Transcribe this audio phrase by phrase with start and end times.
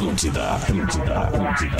[0.00, 1.76] Atlântida, Atlântida, Atlântida.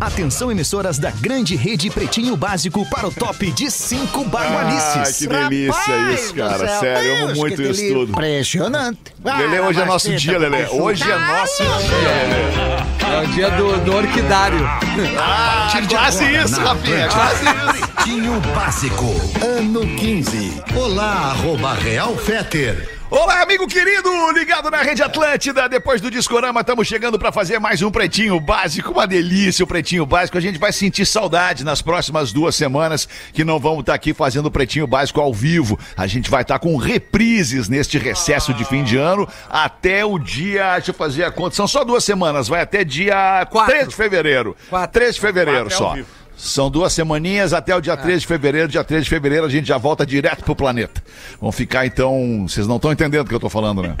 [0.00, 4.96] Atenção, emissoras da grande rede Pretinho Básico para o top de cinco bagualices.
[4.96, 6.58] Ah, que delícia Rapaz isso, cara.
[6.58, 6.80] céu.
[6.80, 7.94] Sério, eu amo muito isso delícia.
[7.94, 8.10] tudo.
[8.10, 8.98] Impressionante.
[9.24, 13.14] Lelê, hoje é Ah, nosso dia, mas Hoje é nosso dia, Lelê.
[13.14, 14.68] É o dia do, do orquidário.
[15.16, 17.88] Ah, quase isso, Rafinha, quase isso.
[17.94, 19.04] Pretinho Básico,
[19.40, 20.62] ano 15.
[20.74, 22.95] Olá, arroba Real Feter.
[23.08, 25.68] Olá, amigo querido, ligado na Rede Atlântida.
[25.68, 28.90] Depois do Discorama, estamos chegando para fazer mais um Pretinho Básico.
[28.90, 30.36] Uma delícia o Pretinho Básico.
[30.36, 34.46] A gente vai sentir saudade nas próximas duas semanas que não vamos estar aqui fazendo
[34.46, 35.78] o Pretinho Básico ao vivo.
[35.96, 40.72] A gente vai estar com reprises neste recesso de fim de ano até o dia.
[40.74, 41.54] Deixa eu fazer a conta.
[41.54, 43.72] São só duas semanas, vai até dia Quatro.
[43.72, 44.56] 3 de fevereiro.
[44.68, 44.92] Quatro.
[45.00, 45.94] 3 de fevereiro Quatro é só.
[45.94, 46.25] vivo.
[46.36, 48.68] São duas semaninhas até o dia 3 de fevereiro.
[48.68, 51.02] Dia 3 de fevereiro a gente já volta direto pro planeta.
[51.40, 52.46] Vão ficar então.
[52.46, 53.94] Vocês não estão entendendo o que eu tô falando, né?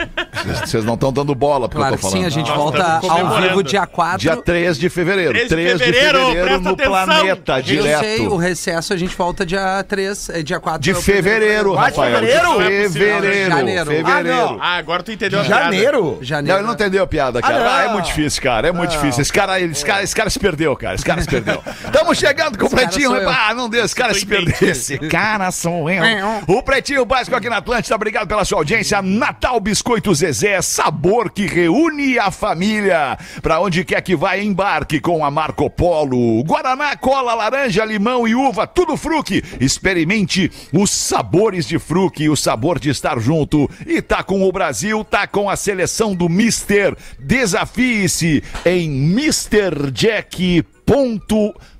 [0.64, 2.20] Vocês- não estão dando bola pro que Claro eu que tô falando.
[2.22, 4.18] sim, a gente Nós volta ao vivo dia 4.
[4.20, 5.32] Dia 3 de fevereiro.
[5.32, 6.92] 3 de 3 de fevereiro, fevereiro, presta no atenção.
[6.92, 8.36] planeta, Eu sei, o direto.
[8.36, 10.80] recesso a gente volta dia 3, é dia 4.
[10.82, 11.90] De é fevereiro, programa.
[11.90, 12.14] de Rafael.
[12.20, 12.46] fevereiro?
[12.58, 13.50] De é possível, fevereiro.
[13.50, 13.90] janeiro.
[13.90, 14.58] Fevereiro.
[14.60, 15.64] Ah, agora tu entendeu a De piada.
[15.64, 16.02] janeiro?
[16.16, 16.58] Não, Janeiro.
[16.58, 17.56] ele não entendeu a piada, cara.
[17.56, 18.68] Ah, Ah, é muito difícil, cara.
[18.68, 19.22] É muito difícil.
[19.22, 20.94] Esse cara, esse, cara, esse cara se perdeu, cara.
[20.94, 21.62] Esse cara se perdeu.
[21.84, 22.25] Estamos chegando
[22.58, 23.14] com o Pretinho.
[23.14, 23.28] eu.
[23.28, 23.84] Ah, não deu.
[23.84, 24.68] Esse cara se perdeu.
[24.68, 26.02] Esse cara sou eu.
[26.46, 27.94] O Pretinho Básico aqui na Atlântida.
[27.94, 29.02] Obrigado pela sua audiência.
[29.02, 30.60] Natal Biscoito Zezé.
[30.62, 33.18] Sabor que reúne a família.
[33.42, 36.42] Pra onde quer que vá, embarque com a Marco Polo.
[36.44, 38.66] Guaraná, cola, laranja, limão e uva.
[38.66, 39.42] Tudo fruque.
[39.60, 42.28] Experimente os sabores de fruque.
[42.28, 43.68] O sabor de estar junto.
[43.86, 46.96] E tá com o Brasil, tá com a seleção do Mister.
[47.18, 48.88] Desafie-se em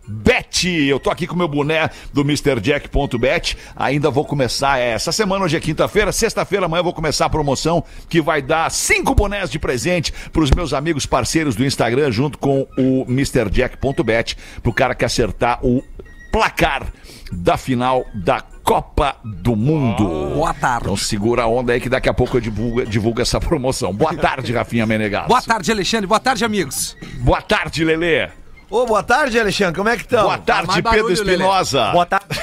[0.07, 0.89] MrJack.bet.
[0.89, 3.57] Eu tô aqui com o meu boné do MrJack.bet.
[3.75, 6.13] Ainda vou começar essa semana, hoje é quinta-feira.
[6.13, 10.51] Sexta-feira, amanhã eu vou começar a promoção que vai dar cinco bonés de presente pros
[10.51, 15.83] meus amigos parceiros do Instagram, junto com o MrJack.bet, pro cara que acertar o
[16.31, 16.87] placar
[17.33, 20.35] da final da Copa do Mundo.
[20.35, 20.85] Boa tarde.
[20.87, 23.95] Então segura a onda aí que daqui a pouco eu divulgo, divulgo essa promoção.
[23.95, 25.27] Boa tarde, Rafinha Menegas.
[25.29, 26.07] Boa tarde, Alexandre.
[26.07, 26.97] Boa tarde, amigos.
[27.21, 28.29] Boa tarde, Lelê.
[28.69, 29.77] Ô, boa tarde, Alexandre.
[29.77, 30.25] Como é que estão?
[30.25, 31.13] Boa tarde, Pedro.
[31.13, 31.93] Espinosa.
[31.93, 32.27] Boa tarde.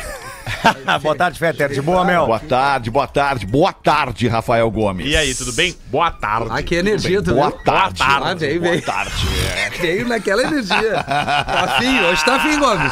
[1.01, 1.69] boa tarde, Fetter.
[1.71, 2.25] De boa, Mel?
[2.25, 5.05] Boa tarde, boa tarde, boa tarde, Rafael Gomes.
[5.07, 5.75] E aí, tudo bem?
[5.87, 6.49] Boa tarde.
[6.51, 7.59] Ah, que energia, tu Boa viu?
[7.59, 8.01] tarde.
[8.03, 8.83] Ah, veio, Boa veio.
[8.83, 9.11] tarde.
[9.83, 11.03] Veio naquela energia.
[11.03, 12.91] Tá fim, hoje tá fim, Gomes.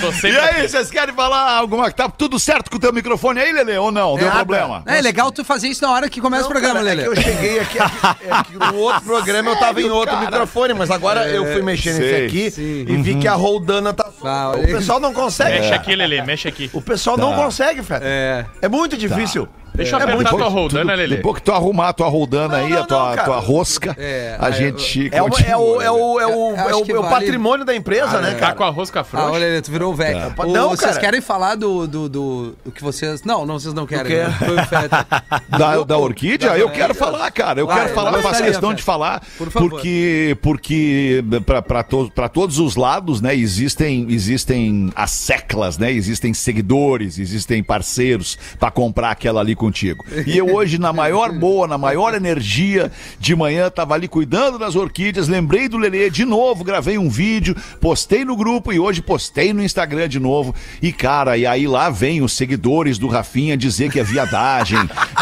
[0.00, 3.40] Tô E sempre aí, vocês querem falar alguma Tá tudo certo com o teu microfone
[3.40, 4.16] aí, Lelê, ou não?
[4.16, 4.82] Deu problema?
[4.86, 7.02] É legal tu fazer isso na hora que começa Não, o programa, cara, Lelê.
[7.02, 10.14] É que eu cheguei aqui, aqui- é que no outro programa eu tava em outro
[10.14, 10.26] cara?
[10.26, 12.26] microfone, mas agora eu fui mexer nesse sei.
[12.26, 12.84] aqui Sim.
[12.88, 14.08] e vi que a Roldana tá.
[14.22, 14.66] Ah, o aí.
[14.66, 15.58] pessoal não consegue.
[15.58, 16.55] Mexe aqui, Lelê, mexe aqui.
[16.72, 18.06] O pessoal não consegue, Fetter.
[18.08, 18.46] É.
[18.62, 19.48] É muito difícil.
[19.76, 21.16] Deixa eu É apertar muito tua roldana, Lelê.
[21.16, 24.36] Depois que tu arrumar a tua roldana Não, aí, não, a tua, tua rosca, É,
[24.40, 26.82] a é, gente É o, continua, é o, é o, é Eu o, é o,
[26.84, 28.54] que é o vale- patrimônio da empresa, né, Tá cara?
[28.54, 29.30] com a rosca Ah, frouxa.
[29.30, 30.34] olha, Lelê, tu virou o velho.
[30.38, 33.22] O- Não, vocês querem falar do, do, do, do que vocês...
[33.22, 34.16] Não, não, vocês não querem.
[34.16, 34.26] né?
[35.48, 36.56] Da, da orquídea?
[36.56, 37.60] Eu quero falar, cara.
[37.60, 39.70] Eu quero falar, eu eu faço questão de falar, Por favor.
[39.70, 41.22] porque porque
[41.64, 45.92] para to, pra todos os lados, né, existem existem as seclas, né?
[45.92, 50.04] Existem seguidores, existem parceiros pra comprar aquela ali contigo.
[50.26, 54.76] E eu hoje na maior boa, na maior energia de manhã tava ali cuidando das
[54.76, 59.52] orquídeas, lembrei do Lelê de novo, gravei um vídeo, postei no grupo e hoje postei
[59.52, 60.54] no Instagram de novo.
[60.80, 64.78] E cara, e aí lá vem os seguidores do Rafinha dizer que é viadagem,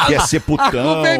[0.07, 1.19] que é ser putão, culpa é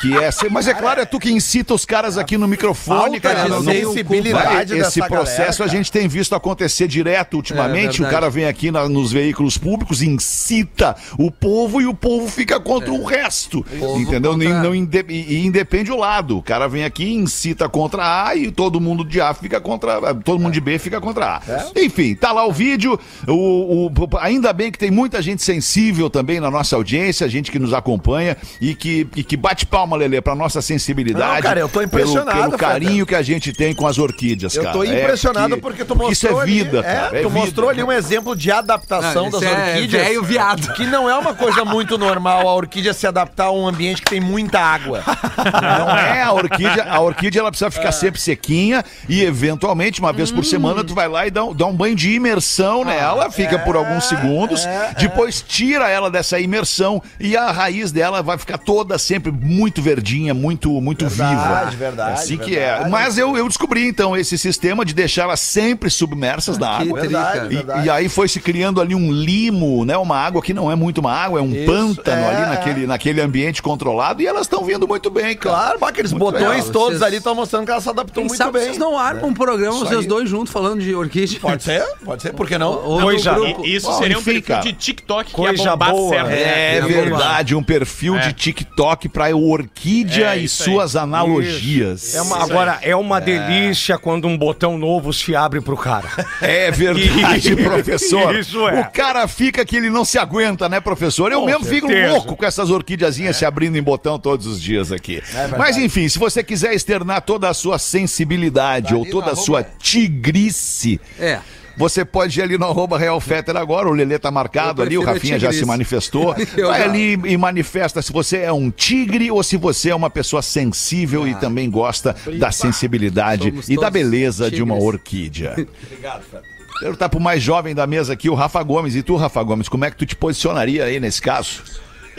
[0.00, 3.20] que é ser, mas é claro, é tu que incita os caras aqui no microfone,
[3.20, 3.48] Falta cara.
[3.48, 8.02] não- sensibilidade Vai, esse processo galera, a gente tem visto acontecer direto ultimamente.
[8.02, 12.28] É, o cara vem aqui na- nos veículos públicos, incita o povo e o povo
[12.28, 13.64] fica contra o resto.
[13.78, 14.32] Povo Entendeu?
[14.32, 16.38] contra- Não inde- e, independe o lado.
[16.38, 20.14] O cara vem aqui, incita contra A e todo mundo de A fica contra.
[20.14, 21.42] Todo mundo de B fica contra A.
[21.74, 21.84] É.
[21.84, 22.98] Enfim, tá lá o vídeo.
[23.26, 27.58] O, o- ainda bem que tem muita gente sensível também na nossa audiência, gente que
[27.58, 31.34] nos acompanha e que, e que bate palma, Lelê, pra nossa sensibilidade.
[31.36, 34.54] Não, cara, eu tô pelo- impressionado, Pelo, carinho que a gente tem com as orquídeas,
[34.54, 34.74] Eu cara.
[34.76, 37.16] tô É impressionado que- porque tu porque mostrou Isso é vida, ali, cara.
[37.16, 37.40] É, é tu vida.
[37.40, 40.04] mostrou ali um exemplo de adaptação Não, das é orquídeas.
[40.06, 40.72] velho viado.
[40.74, 44.10] Que não é uma coisa muito normal a orquídea se adaptar a um ambiente que
[44.10, 45.02] tem muita água.
[45.78, 50.30] Não é a orquídea, a orquídea ela precisa ficar sempre sequinha e eventualmente uma vez
[50.30, 53.58] por semana tu vai lá e dá um, dá um banho de imersão nela, fica
[53.60, 54.66] por alguns segundos,
[54.98, 60.34] depois tira ela dessa imersão e a raiz dela vai ficar toda sempre muito verdinha,
[60.34, 61.70] muito, muito viva.
[61.76, 62.86] verdade, É assim que verdade.
[62.86, 62.88] é.
[62.88, 67.00] Mas eu, eu descobri, então, esse sistema de deixá-las sempre submersas na Que água.
[67.00, 67.46] trica.
[67.50, 67.86] E- verdade.
[67.86, 69.96] E, aí foi se criando ali um limo, né?
[69.96, 72.46] Uma água que não é muito uma água, é um Isso, pântano é, ali é.
[72.46, 75.36] naquele, naquele ambiente controlado e elas estão vindo muito bem.
[75.36, 76.70] Claro, pá, aqueles Muito botões legal.
[76.72, 78.62] todos Vocês- ali estão mostrando que ela se adaptou Quem muito sabe bem.
[78.64, 80.06] vocês não armam um programa, Isso vocês aí.
[80.06, 81.38] dois juntos, falando de orquídea.
[81.40, 82.72] Pode ser, pode ser, por que não?
[82.84, 84.62] Ou Isso seria um perfil cara.
[84.62, 86.14] de TikTok que ia bombar boa.
[86.14, 86.30] certo.
[86.30, 88.26] É, É, verdade, um perfil É.
[88.28, 90.48] de TikTok para orquídea É, e aí.
[90.48, 92.14] suas analogias.
[92.14, 96.08] É uma- agora, é uma delícia quando um botão novo se abre pro cara.
[96.40, 98.34] É verdade, professor.
[98.36, 98.80] Isso é.
[98.80, 101.30] O cara fica que ele não se aguenta, né, professor?
[101.32, 102.07] Eu Com mesmo fico certeza.
[102.12, 105.22] Louco com essas orquídeazinhas se abrindo em botão todos os dias aqui.
[105.56, 111.00] Mas enfim, se você quiser externar toda a sua sensibilidade ou toda a sua tigrice,
[111.18, 111.40] É.
[111.76, 115.04] Você pode ir ali no arroba Real Fetter agora, o Lelê tá marcado ali, o
[115.04, 116.34] Rafinha já se manifestou.
[116.66, 120.42] Vai ali e manifesta se você é um tigre ou se você é uma pessoa
[120.42, 124.88] sensível e também gosta da sensibilidade e da beleza de uma tigres.
[124.88, 125.52] orquídea.
[125.86, 126.50] Obrigado, Fetter.
[126.80, 128.96] Perguntar pro mais jovem da mesa aqui, o Rafa Gomes.
[128.96, 131.62] E tu, Rafa Gomes, como é que tu te posicionaria aí nesse caso?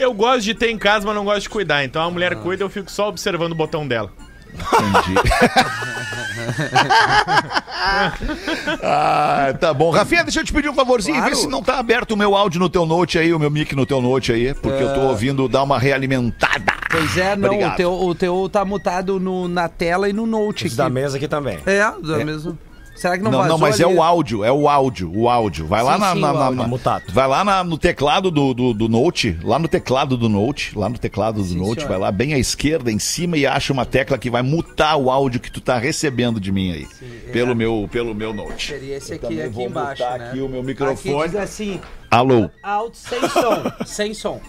[0.00, 1.84] Eu gosto de ter em casa, mas não gosto de cuidar.
[1.84, 4.10] Então a mulher cuida, eu fico só observando o botão dela.
[4.52, 5.14] Entendi.
[8.82, 9.90] ah, tá bom.
[9.90, 11.18] Rafinha, deixa eu te pedir um favorzinho.
[11.18, 11.30] Claro.
[11.30, 13.76] Vê se não tá aberto o meu áudio no teu note aí, o meu mic
[13.76, 16.72] no teu note aí, porque eu tô ouvindo dar uma realimentada.
[16.90, 17.74] Pois é, não, Obrigado.
[17.74, 20.94] o teu, o teu tá mutado no, na tela e no note Os da aqui.
[20.94, 21.58] mesa aqui também.
[21.64, 22.58] É, da mesmo.
[23.00, 23.94] Será que não Não, não, vazou mas é ali?
[23.94, 25.66] o áudio, é o áudio, o áudio.
[25.66, 26.56] Vai lá Sim, na, sim, na- na- áudio.
[26.62, 27.04] na- Mutado.
[27.14, 30.86] vai lá na- no teclado do, do, do Note, lá no teclado do Note, lá
[30.86, 31.88] no teclado do Sim, Note, senhor.
[31.88, 35.10] vai lá bem à esquerda, em cima e acha uma tecla que vai mutar o
[35.10, 36.86] áudio que tu tá recebendo de mim aí,
[37.32, 38.66] pelo meu pelo meu Note.
[38.68, 40.28] Seria esse aqui, aqui vou embaixo, mutar né?
[40.28, 41.28] aqui o meu Aqui microfone.
[41.30, 41.80] diz assim,
[42.10, 44.40] Alô, alto, sem som, sem som.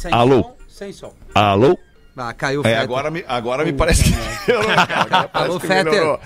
[0.00, 0.42] Sem Alô?
[0.42, 1.12] som, sem som.
[1.34, 1.76] alô.
[2.18, 4.14] Ah, caiu o É, agora me, agora me parece que.
[4.52, 6.18] Agora parece Alô, que Fetter.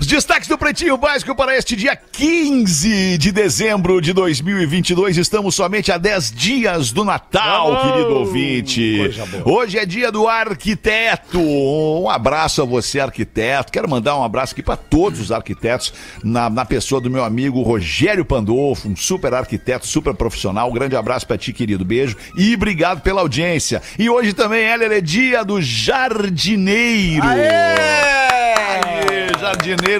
[0.00, 5.18] Os destaques do Pretinho Básico para este dia 15 de dezembro de 2022.
[5.18, 9.10] Estamos somente a 10 dias do Natal, querido ouvinte.
[9.44, 11.38] Hoje é dia do arquiteto.
[11.38, 13.70] Um abraço a você, arquiteto.
[13.70, 15.92] Quero mandar um abraço aqui para todos os arquitetos,
[16.24, 20.70] na, na pessoa do meu amigo Rogério Pandolfo, um super arquiteto, super profissional.
[20.70, 21.84] Um grande abraço para ti, querido.
[21.84, 23.82] Beijo e obrigado pela audiência.
[23.98, 27.22] E hoje também, Heller, é dia do jardineiro.
[27.22, 28.30] Aê,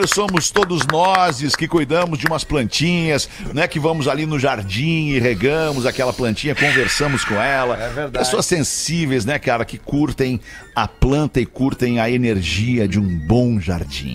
[0.06, 3.66] somos todos nós que cuidamos de umas plantinhas, né?
[3.66, 7.74] Que vamos ali no jardim e regamos aquela plantinha, conversamos com ela.
[7.76, 8.24] É verdade.
[8.24, 10.40] Pessoas sensíveis, né, cara, que curtem
[10.74, 14.14] a planta e curtem a energia de um bom jardim.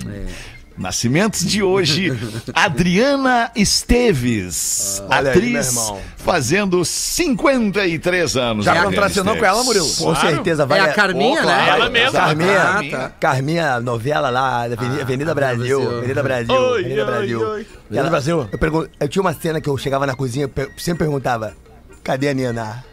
[0.77, 2.11] Nascimentos de hoje,
[2.53, 6.01] Adriana Esteves, aí, meu atriz, irmão.
[6.17, 8.65] fazendo 53 anos.
[8.65, 9.87] Já Adriana contracenou com ela, Murilo?
[9.95, 10.79] Com certeza, É vai.
[10.81, 11.55] a Carminha, Pô, né?
[11.65, 12.11] claro, Ela mesma.
[12.19, 12.97] Carminha, Ah, Carminha.
[12.97, 13.09] tá.
[13.19, 15.97] Carminha, novela lá, da Avenida, Avenida Brasil, Brasil.
[15.97, 17.39] Avenida Brasil, Oi, Avenida oi, Brasil.
[17.41, 17.67] oi.
[17.93, 18.49] Ela- Brasil.
[18.51, 21.53] Eu, pergun- eu tinha uma cena que eu chegava na cozinha, eu sempre perguntava,
[22.03, 22.83] cadê a Nina?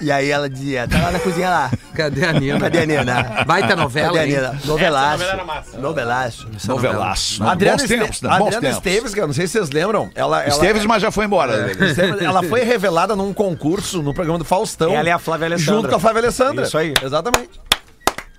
[0.00, 1.70] E aí ela dizia, tá lá na cozinha lá.
[1.94, 2.60] Cadê a Nina?
[2.60, 3.44] Cadê a Nina?
[3.46, 4.34] Baita novela, Cadê a hein?
[4.34, 4.60] Nina?
[4.64, 5.22] Novelaço.
[5.22, 5.78] Essa novela era massa.
[5.78, 6.48] Novelaço.
[6.66, 7.44] Novelaço.
[7.44, 8.28] A Adriana, bons tempos, né?
[8.30, 8.76] a Bons Adriana tempos.
[8.76, 10.10] Esteves, cara, não sei se vocês lembram.
[10.14, 11.70] Ela, ela, Esteves, mas já foi embora.
[11.72, 14.92] Esteves, ela foi revelada num concurso no programa do Faustão.
[14.92, 15.74] Ela é a Flávia Alessandra.
[15.74, 16.64] Junto com a Flávia Alessandra.
[16.64, 16.92] Isso aí.
[17.02, 17.60] Exatamente.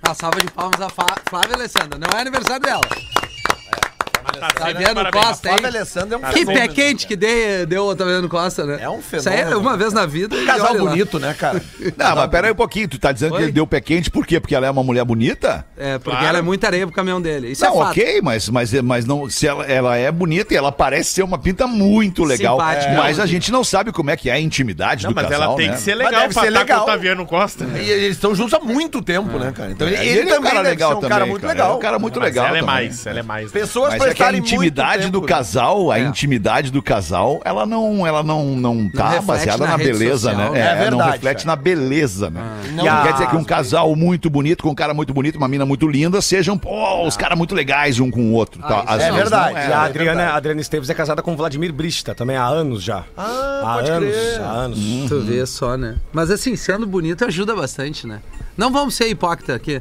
[0.06, 0.88] Uma salva de palmas a
[1.28, 1.98] Flávia Alessandra.
[1.98, 2.80] Não é aniversário dela.
[4.32, 5.10] Tá vendo Parabéns.
[5.26, 5.58] Costa, hein?
[5.58, 6.60] Flávia Alessandra é um Que fenômeno.
[6.60, 8.78] pé quente que dei, deu o Otaviano Costa, né?
[8.80, 9.60] É um Isso aí é fenômeno.
[9.60, 10.36] uma vez na vida.
[10.36, 11.60] e Casal bonito, né, cara?
[11.96, 12.88] Não, mas pera aí um pouquinho.
[12.88, 13.38] Tu tá dizendo Oi?
[13.38, 14.38] que ele deu pé quente por quê?
[14.38, 15.64] Porque ela é uma mulher bonita?
[15.76, 16.26] É, porque Claro.
[16.26, 17.50] ela é muita areia pro caminhão dele.
[17.52, 17.90] Isso não, é fato.
[17.90, 21.38] ok, mas, mas, mas não, se ela, ela é bonita e ela parece ser uma
[21.38, 22.58] pinta muito legal.
[22.58, 22.92] Simpática.
[22.94, 25.42] Mas a gente não sabe como é que é a intimidade Não, do mas casal,
[25.42, 25.74] ela tem né?
[25.74, 26.78] que ser Mas legal deve pra ser legal.
[26.78, 27.64] com o Otaviano Costa.
[27.76, 29.70] E eles estão juntos há muito tempo, né, cara?
[29.72, 31.10] Então ele, É, e ele ele é um também cara deve legal ser um também,
[31.18, 31.52] cara muito cara.
[31.52, 31.72] legal.
[31.72, 32.74] É um cara muito Mas legal ela é também.
[32.74, 33.50] mais, ela é mais.
[33.52, 36.02] Pessoas Mas é que a intimidade tempo, do casal, a É.
[36.02, 40.36] intimidade do casal, ela não, ela não, não tá reflete baseada na na, beleza, social,
[40.36, 40.50] né?
[40.50, 40.60] né?
[40.60, 41.56] É não verdade, reflete cara.
[41.56, 42.40] na beleza, né?
[42.74, 45.36] Não, E a- quer dizer que um casal muito bonito, com um cara muito bonito,
[45.36, 48.60] uma mina muito linda, sejam, pô, os caras muito legais um com o outro.
[48.60, 48.84] tá?
[48.86, 49.54] Ah, Às isso é vezes verdade.
[49.54, 52.46] não E a Adriana, a Adriana Esteves é casada com o Vladimir Brista, também há
[52.46, 53.04] anos já.
[53.16, 54.40] Ah, há pode anos, crer.
[54.40, 54.78] há anos.
[55.08, 55.96] Tu vê só, né?
[56.12, 58.20] Mas assim, sendo bonito ajuda bastante, né?
[58.56, 59.80] Não vamos ser hipócritas aqui.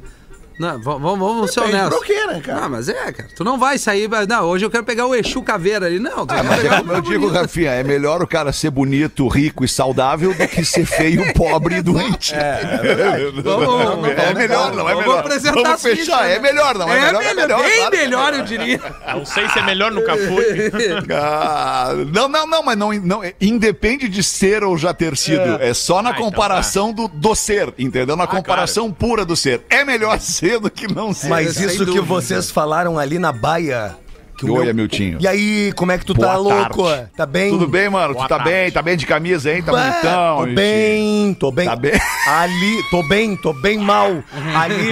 [0.58, 1.90] Não, vamos, vamos ser honestos.
[1.98, 2.66] pro quê, né, cara?
[2.66, 3.30] Ah, mas é, cara.
[3.36, 4.08] Tu não vai sair.
[4.08, 6.00] vai- Não, hoje eu quero pegar o Exu Caveira ali.
[6.00, 9.64] Não, tu vai pegar Como eu digo, Rafinha, é melhor o cara ser bonito, rico
[9.64, 12.34] e saudável do que ser feio, pobre e doente.
[12.34, 15.20] É, Vamos- é melhor, não é vamos melhor.
[15.20, 16.40] apresentar Vamos as fichas, fechar, é né?
[16.40, 17.64] melhor, não é, melhor, é melhor.
[17.64, 17.98] bem claro.
[17.98, 18.82] melhor, eu diria.
[19.14, 20.38] Não sei se é melhor no Cafu.
[21.12, 25.62] Ah, não, não, não, mas não, não é- independe de ser ou já ter sido.
[25.62, 28.16] É, só na Ah, então comparação do, do ser, entendeu?
[28.16, 29.62] Na comparação pura do ser.
[29.70, 31.28] É melhor ser do que não ser.
[31.30, 32.02] Mas isso que dúvida.
[32.06, 33.96] vocês falaram ali na baia.
[34.38, 35.18] que o Oi, meu- Amiltinho.
[35.20, 36.84] E aí, como é que tu tá, Boa louco?
[36.88, 37.10] tarde.
[37.18, 37.50] Tá bem?
[37.50, 38.14] Tudo bem, mano?
[38.14, 38.52] Boa tu tá tarde.
[38.52, 38.72] bem?
[38.72, 39.64] Tá bem de camisa, hein?
[39.64, 40.38] Tá Bah, bonitão.
[40.46, 41.66] Tô bem, tô bem.
[41.66, 41.92] Tá bem?
[42.28, 44.24] Ali, tô bem, tô bem mal.
[44.56, 44.92] Ali,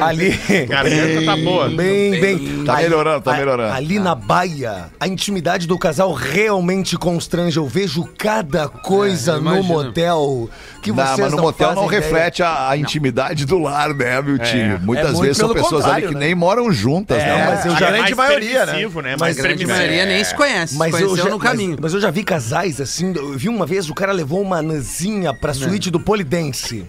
[0.00, 0.66] ali.
[0.66, 1.68] Garganta tá boa.
[1.70, 2.64] Bem, bem.
[2.64, 3.74] Tá melhorando, tá a- melhorando.
[3.74, 7.56] Ali na baia, a intimidade do casal realmente constrange.
[7.56, 10.48] Eu vejo cada coisa É, no motel
[10.84, 12.00] que Não, vocês mas no não motel não ideia.
[12.02, 14.78] reflete a, a intimidade do lar, né, Miltinho?
[14.82, 16.20] Muitas É muito vezes são pessoas ali que né?
[16.20, 17.46] nem moram juntas, É, né?
[17.48, 18.72] mas eu A já- grande grande maioria, né?
[19.02, 19.16] né?
[19.18, 20.76] Mas a grande maioria nem se conhece.
[20.76, 21.76] Mas eu, já, no mas, caminho.
[21.80, 23.12] mas eu já vi casais assim.
[23.16, 26.84] Eu vi uma vez o cara levou uma nanzinha pra suíte do polidense.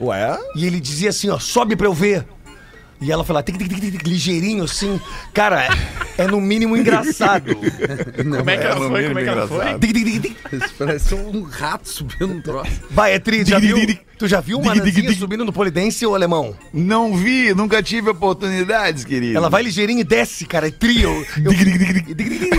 [0.00, 0.38] Ué?
[0.54, 2.24] E ele dizia assim, ó, sobe pra eu ver.
[3.00, 5.00] E ela falou, tic, tic, tic, tic, ligeirinho assim.
[5.32, 5.64] Cara,
[6.18, 7.54] é, é no mínimo engraçado.
[8.16, 9.06] Como é que É, ela foi?
[9.06, 9.78] Como é que ela foi?
[9.78, 10.36] Tic, tic, tic, tic.
[10.52, 12.80] Isso Parece um rato subindo um troço.
[12.90, 13.76] Vai, é tri, já viu?
[14.18, 15.18] Tu já viu uma Dig, dig, nanzinha dig.
[15.20, 16.56] subindo no polidense, ô alemão?
[16.72, 19.36] Não vi, nunca tive oportunidades, querido.
[19.36, 21.24] Ela vai ligeirinho e desce, cara, é trio.
[21.36, 22.50] Eu, Dig, dig, dig,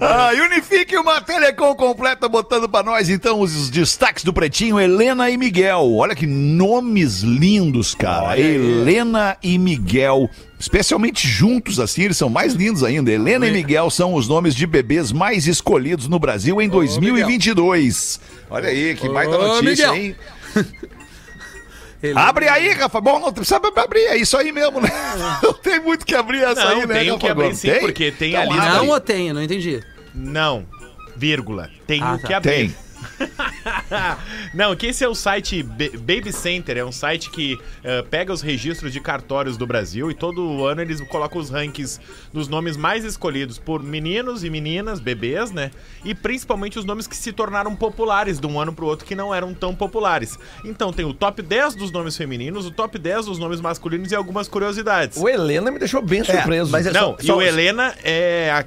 [0.00, 5.36] Ah, unifique uma telecom completa botando pra nós então os destaques do Pretinho, Helena e
[5.36, 5.94] Miguel.
[5.94, 8.38] Olha que nomes lindos, cara.
[8.38, 10.28] Helena e Miguel,
[10.58, 13.10] especialmente juntos assim, eles são mais lindos ainda.
[13.12, 18.20] Helena e Miguel são os nomes de bebês mais escolhidos no Brasil em 2022.
[18.50, 19.94] Olha aí, que baita Ô, notícia, Miguel.
[19.94, 20.16] hein?
[22.14, 23.00] Abre aí, Rafa.
[23.00, 24.90] Bom, não precisa abrir, é isso aí mesmo, né?
[25.42, 28.10] Não tem muito que abrir essa Não, aí, né, tem Rafa que abrir sim, porque
[28.12, 28.56] tem Então ali-.
[28.60, 29.28] Não ou tem?
[29.28, 29.82] Eu não entendi.
[30.14, 30.66] Não,
[31.16, 31.70] vírgula.
[31.86, 32.26] Tenho Ah, tá.
[32.26, 32.50] que abrir.
[32.50, 32.76] Tem.
[34.54, 38.32] Não, que esse é o site Ba- Baby Center, é um site que eh, pega
[38.32, 42.00] os registros de cartórios do Brasil e todo ano eles colocam os rankings
[42.32, 45.70] dos nomes mais escolhidos por meninos e meninas, bebês, né?
[46.04, 49.34] E principalmente os nomes que se tornaram populares de um ano pro outro que não
[49.34, 50.38] eram tão populares.
[50.64, 54.14] Então tem o top 10 dos nomes femininos, o top 10 dos nomes masculinos e
[54.14, 55.18] algumas curiosidades.
[55.18, 56.70] O Helena me deixou bem surpreso.
[56.70, 58.64] mas é Não, só- e só- o Helena é a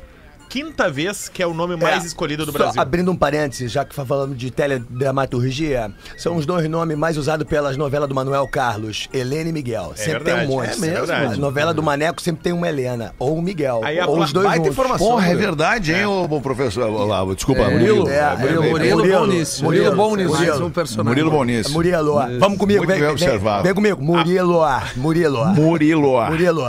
[0.50, 2.82] quinta vez que é o nome mais É, escolhido do só Brasil.
[2.82, 7.78] Abrindo um parênteses, já que falando de teledramaturgia, são os dois nomes mais usados pelas
[7.78, 9.94] novelas do Manuel Carlos, Helena e Miguel.
[9.96, 10.66] sempre verdade, tem um monte.
[10.70, 11.40] é mesmo, A verdade.
[11.40, 14.52] novela do Maneco sempre tem uma Helena, ou um Miguel, Aí a ou os dois
[14.56, 14.72] juntos.
[14.72, 15.08] informação.
[15.08, 15.42] Porra, é Murilo.
[15.48, 16.90] verdade, hein, ô bom professor?
[16.90, 18.10] Olá, desculpa, É, Murilo.
[18.10, 19.64] é, Murilo, é, Murilo, Murilo, Bonício.
[19.64, 20.32] Murilo Bonício.
[20.32, 21.10] Mais um personagem.
[21.10, 21.74] Murilo Bonício.
[21.74, 24.62] Murilo, vamos comigo, Muito vem, bem vem, vem comigo, Murilo,
[24.96, 26.26] Murilo, Murilo.
[26.30, 26.64] Murilo,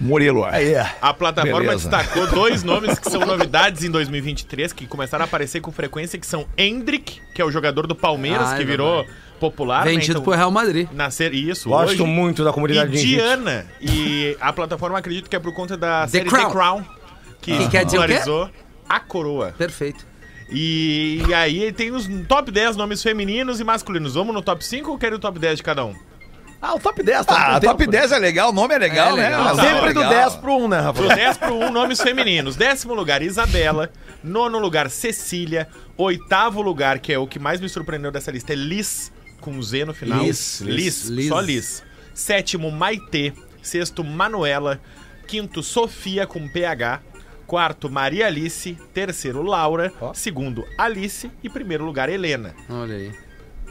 [0.00, 0.44] Murilo.
[0.44, 1.88] aí, A plataforma Beleza.
[1.88, 6.26] destacou dois nomes que são novidades em 2023, que começaram a aparecer com frequência, que
[6.26, 9.06] são Hendrick, que é o jogador do Palmeiras, Ah, é que virou
[9.38, 9.84] popular.
[9.84, 10.88] Vendido pro Real Madrid.
[10.92, 11.68] Nascer isso.
[11.68, 12.02] Gosto hoje.
[12.04, 13.24] muito da E comunidade de jiu-jitsu.
[13.24, 13.66] Diana.
[13.80, 16.46] E a plataforma acredito que é por conta da The série Crown.
[16.46, 16.84] The Crown,
[17.40, 18.06] que, quer dizer o quê?
[18.14, 18.50] popularizou
[18.88, 19.54] a coroa.
[19.56, 20.06] Perfeito.
[20.50, 24.14] E, e aí tem os top 10 nomes femininos e masculinos.
[24.14, 25.94] Vamos no top 5 ou querem o top 10 de cada um?
[26.66, 27.56] Ah, o top 10, tá?
[27.56, 27.98] Ah, top tempo, né?
[28.00, 29.22] 10 é legal, o nome é legal, É né?
[29.28, 29.56] legal.
[29.56, 30.08] Tá, Sempre do legal.
[30.08, 31.14] 10 pro 1, né, Do Rafa?
[31.14, 32.56] 10 pro 1, nomes femininos.
[32.56, 33.90] Décimo lugar, Isabela.
[34.22, 35.68] Nono lugar, Cecília.
[35.96, 39.84] Oitavo lugar, que é o que mais me surpreendeu dessa lista, é Liz, com Z
[39.84, 40.22] no final.
[40.22, 41.28] Liz, Liz, Liz.
[41.28, 41.82] só Liz.
[42.14, 43.32] Sétimo, Maitê.
[43.62, 44.80] Sexto, Manuela.
[45.26, 47.00] Quinto, Sofia, com PH.
[47.46, 48.76] Quarto, Maria Alice.
[48.94, 49.92] Terceiro, Laura.
[50.14, 51.30] Segundo, Alice.
[51.42, 52.54] E primeiro lugar, Helena.
[52.70, 53.12] Olha aí.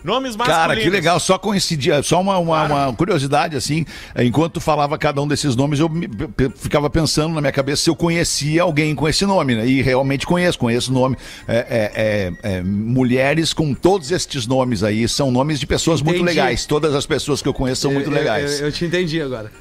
[0.04, 0.68] Nomes masculinos.
[0.68, 3.86] Cara, que legal, só coincidia, só uma, uma, uma curiosidade, assim,
[4.18, 6.10] enquanto falava cada um desses nomes, eu me-
[6.56, 9.66] ficava pensando na minha cabeça se eu conhecia alguém com esse nome, né?
[9.66, 11.16] E realmente conheço, conheço o nome.
[11.48, 16.18] É, é, é, é, mulheres com todos estes nomes aí, são nomes de pessoas muito
[16.22, 16.38] Entendi.
[16.38, 16.66] legais.
[16.66, 18.60] Todas as pessoas que eu conheço são muito Eu- eu- legais.
[18.60, 19.52] Eu, eu te entendi agora.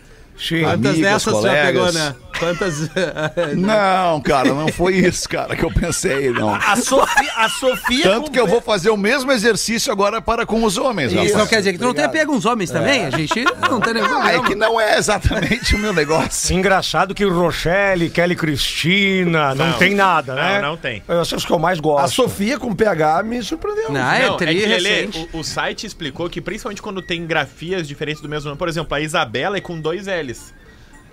[0.43, 0.63] Sim.
[0.63, 1.67] Quantas Amigas, dessas tu já colegas.
[1.67, 2.15] pegou, né?
[2.39, 2.91] Quantas.
[3.57, 6.53] Não, cara, não foi isso, cara, que eu pensei, não.
[6.55, 10.45] A Sofia, a Sofia Tanto com- que eu vou fazer o mesmo exercício agora para
[10.47, 11.37] com os homens, Isso rapaz.
[11.37, 13.05] não quer dizer que tu não tenha pego uns homens também?
[13.07, 14.45] A gente não tem nenhum Ah, é problema.
[14.49, 16.55] que não é exatamente o meu negócio.
[16.57, 19.79] Engraçado que Rochelle, Kelly Cristina, não, Não.
[19.79, 20.61] tem nada, Não, né?
[20.61, 21.03] não tem.
[21.09, 22.05] Essas que eu mais gosto.
[22.05, 23.91] A Sofia com PH me surpreendeu.
[23.93, 25.29] Não, é Não, tri é recente.
[25.33, 28.95] o, o site explicou que principalmente quando tem grafias diferentes do mesmo nome, por exemplo,
[28.95, 30.32] a Isabela é com dois L's.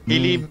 [0.08, 0.48] Ele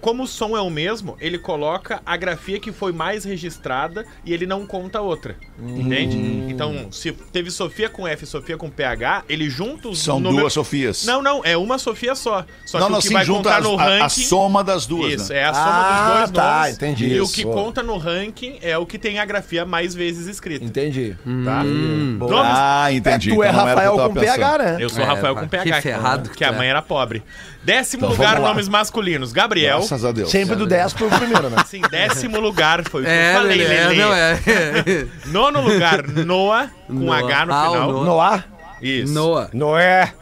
[0.00, 4.32] como o som é o mesmo, ele coloca a grafia que foi mais registrada e
[4.32, 5.36] ele não conta outra.
[5.62, 6.16] Entende?
[6.48, 10.40] Então, se teve Sofia com F e Sofia com PH, ele junta os São números-
[10.40, 11.04] duas Sofias.
[11.04, 12.46] Não, não, é uma Sofia só.
[12.64, 14.04] Só não, que não, o que sim, vai junta contar as- no a, ranking.
[14.04, 15.38] a soma das duas, Isso, né?
[15.40, 16.74] é a soma Ah, dos dois tá, nomes.
[16.76, 17.34] entendi E o isso.
[17.34, 20.64] que conta no ranking é o que tem a grafia mais vezes escrita.
[20.64, 21.14] Entendi.
[21.44, 21.62] Tá?
[21.62, 23.34] Nomes- Ah, entendi.
[23.34, 24.76] tu é Então não era o que Rafael com PH, né?
[24.80, 25.82] Eu sou É, Rafael com que PH.
[25.82, 26.56] ferrado que que a tu é.
[26.56, 27.22] mãe era pobre.
[27.62, 29.32] Décimo Então, lugar, nomes masculinos.
[29.32, 29.78] Gabriel.
[29.78, 30.30] Graças a Deus.
[30.30, 31.58] Sempre do 10 pro primeiro, né?
[31.66, 33.96] Sim, décimo lugar foi o que É, eu falei, Lelê.
[33.96, 34.38] não é.
[35.26, 37.18] Nono lugar, Noah, com Noah.
[37.18, 37.92] H no Ah, o final.
[37.92, 38.04] Noah.
[38.04, 38.44] Noah.
[38.80, 39.12] Isso.
[39.12, 39.50] Noah.
[39.52, 40.12] Noé.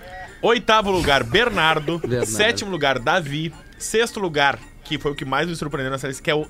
[0.43, 1.99] Oitavo lugar, Bernardo.
[1.99, 2.27] Bernardo.
[2.27, 3.53] Sétimo lugar, Davi.
[3.79, 6.45] Sexto lugar, que foi o que mais me surpreendeu nessa lista, que é o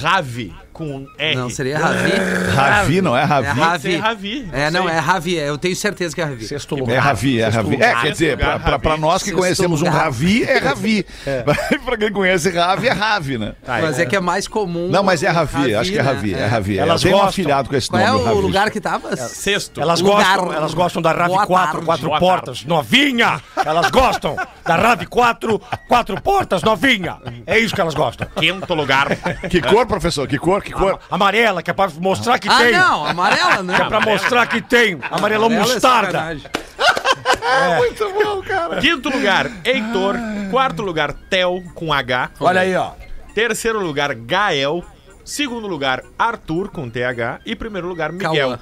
[0.00, 1.34] Ravi, com um R.
[1.36, 2.12] Não, seria Ravi.
[2.54, 3.46] Ravi, não é É Ravi?
[3.48, 3.96] Ser Ravi.
[3.96, 4.48] Ravi.
[4.52, 5.38] É, não, é Ravi.
[5.38, 6.46] é, Eu tenho certeza que é Ravi.
[6.46, 6.98] Sexto É lugar.
[7.02, 7.76] Ravi, é Ravi.
[7.82, 9.02] É, quer dizer, pra, pra, pra Ravi.
[9.02, 10.02] nós que Sexto conhecemos um lugar.
[10.04, 11.06] Ravi, é Ravi.
[11.84, 13.54] pra quem conhece Ravi, é Ravi, né?
[13.64, 14.88] Tá, Mas é que é mais comum.
[14.88, 16.08] Não, mas é o Ravi, acho que é né?
[16.10, 16.78] Ravi, é Ravi.
[16.78, 17.28] Elas Eu tenho um gostam.
[17.42, 18.40] afilhado com esse Qual é nome, o Ravi.
[18.40, 19.16] lugar que tava?
[19.16, 19.80] Sexto.
[19.80, 20.36] Elas Lugar.
[20.36, 21.86] gostam, elas gostam da RAV Boa 4, tarde.
[21.86, 23.40] quatro Boa portas, novinha.
[23.64, 27.16] Elas gostam da RAV 4, quatro portas, novinha.
[27.46, 28.26] É isso que elas gostam.
[28.36, 29.08] Quinto lugar.
[29.48, 30.26] Que cor, professor?
[30.28, 30.62] Que cor?
[30.66, 30.98] Que cor?
[31.10, 32.72] Amarela, que é pra mostrar que Ah, tem.
[32.72, 33.74] não, amarela não.
[33.74, 34.98] Que é pra mostrar que tem.
[35.10, 36.12] Amarelão Amarela é mostarda.
[36.12, 36.50] sacanagem.
[37.78, 38.80] Muito bom, cara.
[38.80, 40.16] Quinto lugar, Heitor.
[40.50, 42.30] Quarto lugar, Tel, com H.
[42.40, 42.90] Olha aí, ó.
[43.34, 44.84] Terceiro lugar, Gael.
[45.24, 47.40] Segundo lugar, Arthur, com TH.
[47.46, 48.32] E primeiro lugar, Miguel.
[48.32, 48.58] Cauã.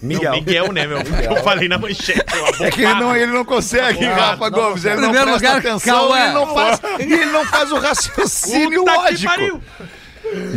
[0.00, 0.30] Miguel.
[0.32, 0.98] Não, Miguel, né, meu?
[0.98, 2.22] Eu falei na manchete.
[2.60, 4.84] É que ele não, ele não consegue, Tá Rafa Gomes.
[4.84, 6.18] Ele não Primeiro presta lugar, atenção Cauã.
[6.18, 9.32] e ele não faz, ele não faz o raciocínio Puta que lógico.
[9.32, 9.62] pariu.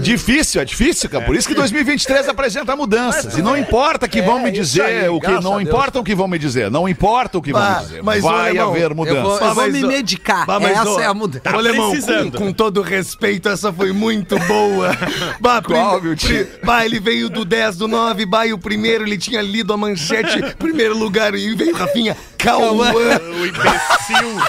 [0.01, 1.25] Difícil, é difícil, cara.
[1.25, 3.37] Por isso que 2023 apresenta mudanças.
[3.37, 5.29] E não importa que vão me dizer aí, o que.
[5.41, 6.69] Não importa o que vão me dizer.
[6.69, 8.03] Não importa o que vão me dizer.
[8.03, 9.45] mas, Vai alemão, haver Eu vou, mudança.
[9.45, 10.45] eu vou mas me medicar.
[10.45, 11.39] Bah, mas, Essa ó, é a mudança.
[11.43, 12.37] Tá Ô, Alemão, com, precisando.
[12.37, 14.89] com todo respeito, essa foi muito boa.
[15.39, 16.45] bah, Qual, meu tio?
[16.45, 19.73] pri- bah, ele veio do 10, do 9, bah, e o primeiro, ele tinha lido
[19.73, 22.91] a manchete, primeiro lugar, e veio Rafinha, Cauã.
[23.31, 24.41] O imbecil.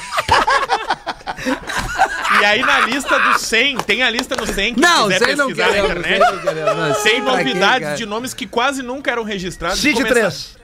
[2.41, 5.37] E aí na lista do 100, tem a lista do 100 que Não, quiser sei
[5.37, 5.93] não pesquisar na queremos.
[5.93, 6.35] sei internet.
[6.35, 6.77] não queremos.
[6.97, 7.97] Não, Tem novidades cara.
[7.97, 9.79] de nomes que quase nunca eram registrados.
[9.81, 10.63] Cite Começa- três.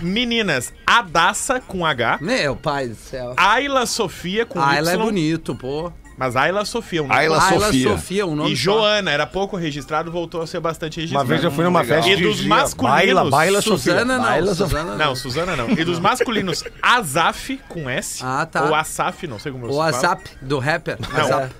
[0.00, 2.18] Meninas, Adassa com H.
[2.20, 3.34] Meu pai do céu.
[3.36, 4.78] Ayla Sofia com Ah, Y.
[4.78, 5.92] ela é bonito, pô.
[6.22, 7.88] Mas Ayla Sofia, um nome Ayla Ayla Sofia.
[7.90, 8.62] Sofia, um nome E só.
[8.62, 11.28] Joana, era pouco registrado, voltou a ser bastante Uma registrado.
[11.28, 12.96] vez eu fui numa festa E e dos masculinos.
[13.00, 14.04] Baila, baila, Suzana Sofia.
[14.04, 15.70] não, Baila, Suzana Não, Suzana não.
[15.70, 18.20] E dos masculinos, Azaf com S.
[18.24, 18.62] Ah, tá.
[18.66, 19.86] Ou Asaf, não sei como O você fala.
[19.92, 20.96] WhatsApp do rapper.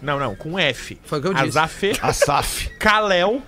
[0.00, 0.96] Não, não, não, com F.
[1.06, 1.46] Foi o que eu disse.
[1.58, 2.68] Azaf, Asaf.
[2.78, 3.42] Kalel.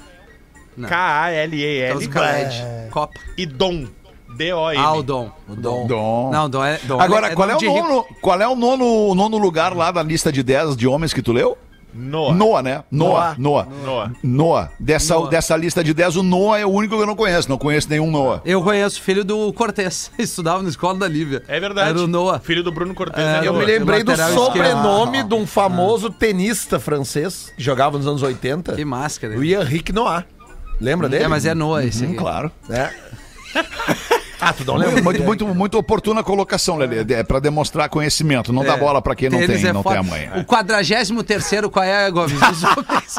[0.88, 2.90] K-A-L-E-L, Então, Khaled.
[2.90, 3.20] Copa.
[3.38, 3.86] e Dom,
[4.36, 4.78] D-O-M.
[4.78, 5.30] Ah, o Dom.
[5.48, 5.86] O Dom.
[5.86, 6.30] Dom.
[6.30, 6.78] Não, Dom é.
[6.84, 7.72] Dom Agora, é qual é o rico.
[7.72, 11.22] nono, qual é o nono, nono lugar lá da lista de 10 de homens que
[11.22, 11.56] tu leu?
[11.94, 12.34] Noah.
[12.34, 12.84] Noah, né?
[12.90, 13.36] Noah.
[13.38, 13.68] Noah.
[13.84, 14.12] Noah.
[14.20, 14.70] Noah.
[14.80, 15.30] Dessa, Noah.
[15.30, 17.48] dessa lista de 10, o Noah é o único que eu não conheço.
[17.48, 18.42] Não conheço nenhum Noah.
[18.44, 20.10] Eu conheço o filho do Cortez.
[20.18, 21.44] Estudava na escola da Lívia.
[21.46, 21.90] É verdade.
[21.90, 22.40] Era o Noah.
[22.40, 23.24] Filho do Bruno Cortez.
[23.24, 23.58] É, é Eu Noah.
[23.64, 28.72] me lembrei do sobrenome de um famoso tenista francês que jogava nos anos 80.
[28.74, 29.38] Que máscara.
[29.38, 30.24] O Henrique Noah.
[30.80, 31.24] Lembra dele?
[31.24, 32.14] É, mas é Noah esse aqui.
[32.14, 32.50] Claro.
[32.68, 32.90] É.
[34.44, 35.02] Ah, tu não lembra?
[35.02, 37.04] Muito, muito, muito oportuna colocação, Lelê.
[37.14, 38.52] É pra demonstrar conhecimento.
[38.52, 38.76] Não dá É.
[38.76, 40.00] bola pra quem não Tênis tem, é não foda.
[40.00, 40.32] tem amanhã.
[40.40, 41.10] O 43
[41.70, 42.34] qual é, Gomes?
[42.34, 43.14] Os homens.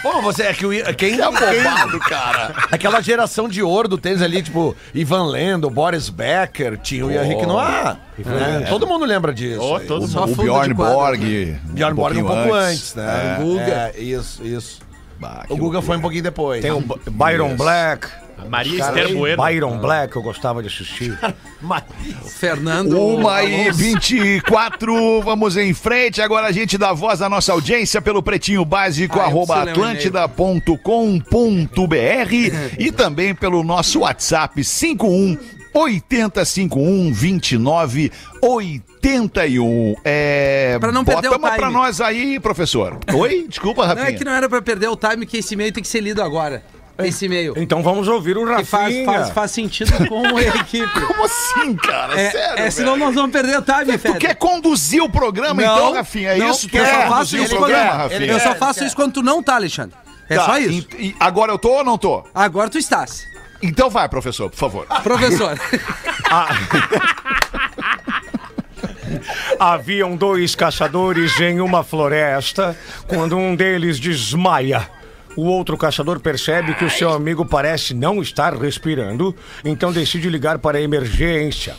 [0.00, 2.54] Pô, você é que o quem Que abobado, cara.
[2.70, 7.44] Aquela geração de ouro do tênis ali, tipo, Ivan Lendo, Boris Becker, tinha o Henrique
[7.44, 7.98] Noah.
[8.16, 8.66] né?
[8.68, 9.60] Todo mundo lembra disso.
[9.60, 10.94] Oh, todo O, Só o fundo Bjorn de quadro.
[10.96, 11.20] Borg.
[11.64, 13.36] Bjorn Borg um pouquinho pouco antes, né?
[13.38, 13.42] É.
[13.42, 13.92] Guga.
[13.96, 14.78] É, isso, isso.
[15.18, 15.82] Bah, que O Guga loucura.
[15.82, 16.62] foi um pouquinho depois.
[16.62, 18.06] Tem o B- Byron Black.
[18.48, 19.42] Maria Esther Bueno.
[19.42, 21.18] Byron Black, eu gostava de assistir.
[22.38, 22.98] Fernando.
[23.00, 23.78] Uma e Alonso.
[23.78, 26.20] 24, vamos em frente.
[26.22, 30.76] Agora a gente dá voz à nossa audiência pelo pretinho básico, Ah, arroba atlântida.com.br
[32.78, 35.36] e também pelo nosso WhatsApp 51
[35.74, 38.10] 8051 29
[38.42, 39.94] 81.
[40.04, 41.72] É, Pra não perder o uma pra time.
[41.72, 42.98] nós aí, professor.
[43.12, 43.46] Oi?
[43.48, 44.08] Desculpa, Não, Rafinha.
[44.08, 46.22] é que não era pra perder o time, que esse e-mail tem que ser lido
[46.22, 46.62] agora.
[47.00, 47.54] Esse e-mail.
[47.56, 49.04] Então vamos ouvir o Que faz, Rafinha.
[49.04, 51.00] faz, faz sentido com a equipe.
[51.06, 52.20] Como assim, cara?
[52.20, 53.04] É, Sério, é, senão velho?
[53.06, 54.18] nós vamos perder o time, Tu Fede.
[54.18, 56.30] quer conduzir o programa, Não, então, Rafinha?
[56.30, 56.68] É não, isso?
[56.68, 58.32] Tu eu quer só faço conduzir o isso programa, quando- Rafinha?
[58.32, 59.94] Eu só faço isso quando tu não tá, Alexandre.
[60.28, 60.88] É Tá, só isso.
[60.98, 62.24] e- e agora eu tô ou não tô?
[62.34, 63.24] Agora tu estás.
[63.62, 64.86] Então vai, professor, por favor.
[65.02, 65.58] Professor.
[69.58, 74.88] Haviam dois caçadores em uma floresta quando um deles desmaia.
[75.36, 80.58] O outro caçador percebe que o seu amigo parece não estar respirando, então decide ligar
[80.58, 81.76] para a emergência.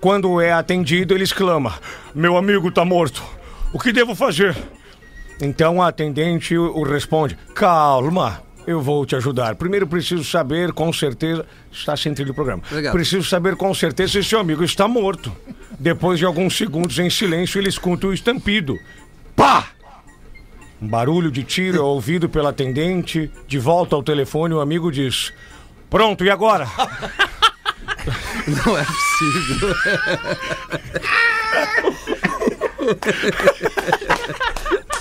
[0.00, 1.74] Quando é atendido, ele exclama:
[2.14, 3.22] Meu amigo está morto.
[3.72, 4.56] O que devo fazer?
[5.40, 9.54] Então a atendente o responde: Calma, eu vou te ajudar.
[9.54, 11.46] Primeiro preciso saber com certeza.
[11.70, 12.62] Está sem trilho o programa.
[12.68, 12.92] Obrigado.
[12.92, 15.32] Preciso saber com certeza se seu amigo está morto.
[15.78, 18.78] Depois de alguns segundos em silêncio, ele escuta o estampido.
[19.34, 19.68] Pá!
[20.80, 23.30] Um barulho de tiro é ouvido pela atendente.
[23.46, 25.32] De volta ao telefone, o amigo diz:
[25.88, 26.66] Pronto, e agora?
[28.46, 29.74] Não é possível.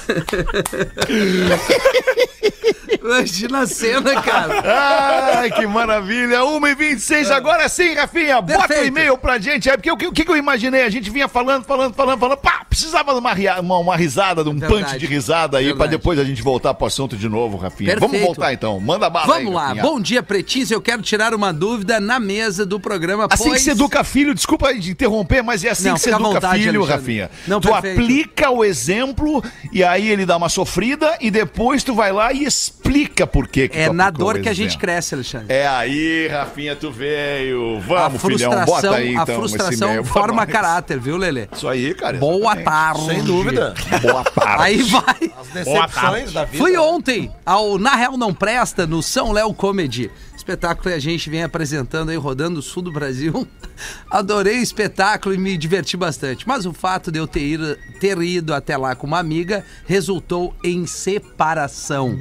[3.02, 5.38] Imagina a cena, cara.
[5.40, 6.40] Ai, que maravilha.
[6.40, 8.42] 1h26, agora sim, Rafinha.
[8.42, 9.70] Bota o e-mail pra gente.
[9.70, 10.84] É porque o que, o que eu imaginei?
[10.84, 12.38] A gente vinha falando, falando, falando, falando.
[12.38, 14.84] Pá, precisava de uma, ria- uma, uma risada, de um Verdade.
[14.86, 15.92] punch de risada aí, pra Verdade.
[15.92, 17.94] depois a gente voltar pro assunto de novo, Rafinha.
[17.96, 18.26] Vamos Perfeito.
[18.26, 18.80] voltar então.
[18.80, 19.68] Manda bala aí, Vamos lá.
[19.68, 19.84] Rafinha.
[19.84, 20.72] Bom dia, pretinhos.
[20.72, 23.28] Eu quero tirar uma dúvida na mesa do programa.
[23.30, 23.60] Assim pois...
[23.60, 26.64] que se educa filho, desculpa de interromper, mas é assim Não, que se educa vontade,
[26.64, 27.20] filho, Alexandre.
[27.22, 27.32] Rafinha.
[27.48, 28.02] Não, tu perfeito.
[28.02, 32.44] aplica o exemplo e aí ele dá uma sofrida e depois tu vai lá e
[32.44, 35.48] explica por que que É tu na dor que a gente cresce, Alexandre.
[35.50, 37.80] É aí, Rafinha, tu veio.
[37.82, 41.48] Vamos, filhão, frustração, bota aí então a frustração forma caráter, viu, Lelê?
[41.52, 42.18] Isso aí, cara.
[42.18, 43.06] Boa tarde.
[43.06, 43.74] Sem dúvida.
[44.02, 44.64] Boa tarde.
[44.64, 45.32] Aí vai.
[45.40, 46.58] As decepções da vida.
[46.58, 50.12] Fui ontem ao Na Real Não Presta, no São Léo Comedy.
[50.46, 53.48] Espetáculo que a gente vem apresentando aí, rodando o sul do Brasil.
[54.12, 56.48] Adorei o espetáculo e me diverti bastante.
[56.48, 60.56] Mas o fato de eu ter ido, ter ido até lá com uma amiga resultou
[60.64, 62.16] em separação.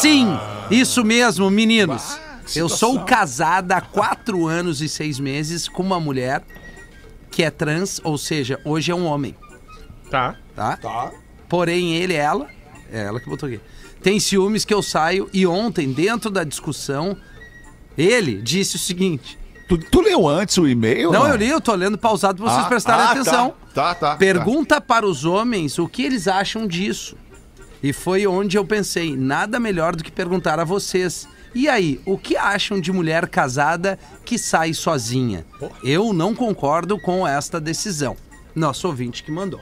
[0.00, 0.38] Sim,
[0.70, 2.16] isso mesmo, meninos.
[2.54, 6.44] Eu sou casada há quatro anos e seis meses com uma mulher
[7.32, 9.34] que é trans, ou seja, hoje é um homem
[10.54, 10.76] Tá.
[10.76, 11.10] tá?
[11.48, 12.46] Porém, ele, ela,
[12.92, 13.60] é ela que botou aqui,
[14.02, 17.16] tem ciúmes que eu saio e ontem, dentro da discussão,
[17.96, 19.38] ele disse o seguinte.
[19.68, 21.12] Tu, tu leu antes o e-mail?
[21.12, 23.54] Não, eu li, eu tô lendo pausado pra vocês Ah, prestarem ah, atenção.
[23.74, 24.16] Tá, tá, tá.
[24.16, 27.16] Pergunta para os homens o que eles acham disso.
[27.82, 31.26] E foi onde eu pensei, nada melhor do que perguntar a vocês.
[31.54, 35.44] E aí, o que acham de mulher casada que sai sozinha?
[35.82, 38.16] Eu não concordo com esta decisão.
[38.54, 39.60] Nosso ouvinte que mandou.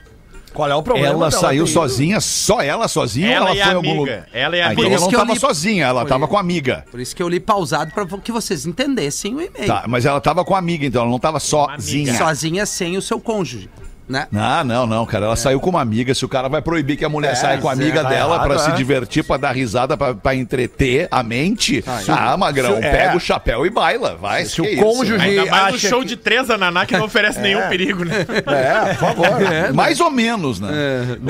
[0.53, 1.07] Qual é o problema?
[1.07, 1.79] Ela saiu ter ido?
[1.79, 3.99] sozinha, só ela sozinha Ela ou ela foi a em algum amiga.
[3.99, 4.27] lugar?
[4.33, 4.81] Ela e a Ah, amiga.
[4.81, 6.09] então Por ela não que eu tava li- sozinha, ela Foi.
[6.09, 6.85] tava com a amiga.
[6.91, 9.65] Por isso que eu li pausado para que vocês entendessem o e-mail.
[9.67, 12.17] Tá, mas ela tava com a amiga, então ela não tava sozinha.
[12.17, 13.69] Sozinha sem o seu cônjuge,
[14.09, 14.27] né?
[14.31, 15.25] Não, não, não, cara.
[15.25, 16.13] Ela saiu com uma amiga.
[16.13, 18.59] Se o cara vai proibir que a mulher saia com a amiga tá dela pra
[18.59, 18.73] se é.
[18.73, 22.91] divertir, pra dar risada, pra, pra entreter a mente, ah, Magrão, se- é.
[22.91, 24.15] pega o chapéu e baila.
[24.19, 24.81] Vai, Se o que isso?
[24.83, 28.03] cônjuge- Ainda mais acha show que- de três da Naná que não oferece nenhum perigo,
[28.03, 28.25] né?
[28.47, 29.27] É, por favor.
[29.73, 30.69] Mais ou menos, né?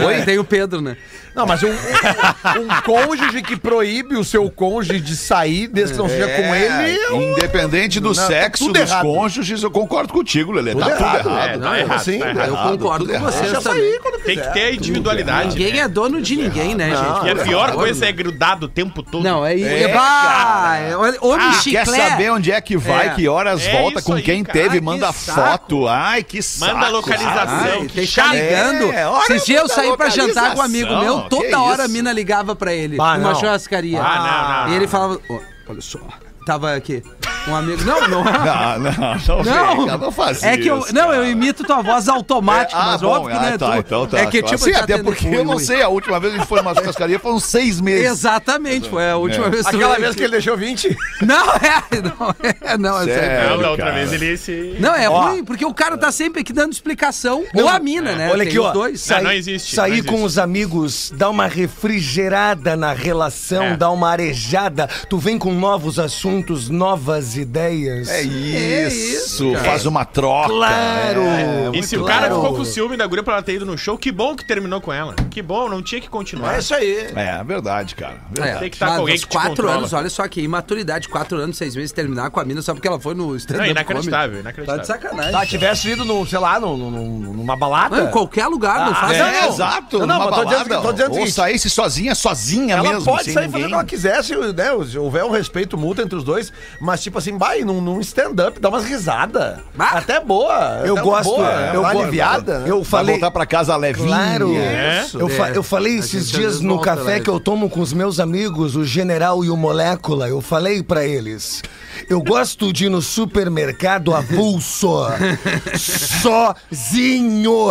[0.05, 0.21] Oi?
[0.23, 0.97] Tem o Pedro, né?
[1.33, 5.99] Não, mas um, um, um cônjuge que proíbe o seu cônjuge de sair desde que
[5.99, 6.97] não seja com ele.
[6.99, 9.05] é um- Independente do Não, tá sexo tudo dos errado.
[9.05, 10.75] cônjuges, eu concordo contigo, Lelê.
[10.75, 11.49] Tá Tudo tudo errado, errado.
[11.49, 12.49] é, Não, tá errado, assim, tá Eu errado.
[12.77, 13.31] concordo tudo com errado.
[13.33, 13.99] vocês também.
[14.01, 15.49] quando Tem que ter a individualidade.
[15.49, 15.79] Ninguém né?
[15.79, 17.25] é dono de ninguém, né, gente?
[17.27, 19.23] E a pior Por coisa é grudado o tempo todo.
[19.23, 21.91] Não, é, É, é, bah, é olha, homem Ah, chiclete.
[21.91, 23.09] quer saber onde é que vai, É.
[23.11, 24.59] que horas É volta, isso com aí, quem cara.
[24.59, 25.41] teve, Ai, manda que saco.
[25.41, 25.87] foto.
[25.87, 26.73] Ai, que saco.
[26.73, 27.45] Manda a localização.
[27.47, 28.31] Ai, que tem que chato.
[28.33, 28.91] ligando.
[28.93, 31.93] É, Esses dias eu saí pra jantar com um amigo meu, toda hora a isso?
[31.93, 33.35] mina ligava pra ele, Ah, numa não.
[33.39, 34.01] churrascaria.
[34.01, 34.73] Ah, não, não.
[34.73, 35.99] E ele falava, "Ó, olha só,
[36.45, 37.03] tava aqui,
[37.47, 38.31] um amigo, não, não é...
[38.41, 41.81] Não, não, não, Não, vem, não faz é que eu, isso, não, eu imito tua
[41.81, 44.19] voz automática, É, ah, mas bom, óbvio que ah, né, tá, tu- então tá.
[44.19, 46.41] é que tipo Sim, te até porque eu não sei, a última vez que a
[46.41, 48.11] gente foi numa churrascaria foram seis meses.
[48.11, 49.49] Exatamente, foi a última É.
[49.49, 50.95] vez Aquela vez que ele deixou 20.
[51.21, 53.49] Não, é, não, é, não, é sério.
[53.49, 53.97] Não, da outra cara.
[53.97, 54.75] vez ele se.
[54.79, 55.29] Não, é Ó.
[55.29, 57.43] ruim, porque o cara tá sempre aqui dando explicação.
[57.55, 58.29] ou a mina, né?
[58.31, 58.71] Olha aqui, os ó.
[58.71, 59.07] dois.
[59.09, 59.75] Não, não existe.
[59.75, 63.77] Sair não com os amigos, dar uma refrigerada na relação, É.
[63.77, 64.87] dar uma arejada.
[65.09, 66.30] Tu vem com novos assuntos,
[66.69, 68.07] novas ideias.
[68.09, 69.63] É isso, isso, cara.
[69.65, 70.49] faz uma troca.
[70.49, 71.21] Claro.
[71.21, 72.21] É, E muito se o claro.
[72.21, 74.45] cara ficou com ciúme da guria pra ela ter ido no show, que bom que
[74.45, 75.15] terminou com ela.
[75.29, 76.55] Que bom, não tinha que continuar.
[76.55, 77.07] É isso aí.
[77.15, 78.15] É, verdade, cara.
[78.15, 78.59] É, Verdade.
[78.59, 79.75] Tem que estar mas com alguém que quatro controla.
[79.77, 82.87] anos, olha só que imaturidade, quatro anos, seis meses, terminar com a mina só porque
[82.87, 84.85] ela foi no stand Não, inacreditável, inacreditável.
[84.85, 85.31] Tá de sacanagem.
[85.31, 86.91] Tá, tivesse ido, no, sei lá, no, no-
[87.33, 87.97] numa balada.
[87.97, 89.49] Não, em qualquer lugar, não faz É, não.
[89.49, 93.05] exato, Não, não, tô dizendo que- tô dizendo o Ou saísse sozinha, sozinha Ela mesmo,
[93.05, 93.61] pode sem sair ninguém.
[93.61, 97.01] fazendo o que ela quiser, se, né, houver um respeito mútuo entre os dois, mas
[97.01, 99.59] tipo assim, vai num, num stand-up, dá umas risadas.
[99.77, 99.97] Ah.
[99.97, 100.81] Até boa.
[100.85, 102.59] Eu até gosto, Boa, eu uma go- aliviada.
[102.59, 102.69] né?
[102.69, 103.15] Eu Vai falei.
[103.15, 104.07] voltar pra casa levinha.
[104.07, 104.55] Claro.
[104.55, 105.05] É?
[105.13, 105.57] Eu, fa- É.
[105.57, 108.75] eu falei A esses gente dias no café que eu tomo com os meus amigos,
[108.75, 110.27] o General e o Molécula.
[110.27, 111.61] Eu falei pra eles.
[112.09, 115.05] Eu gosto de ir no supermercado avulso.
[116.21, 117.67] sozinho.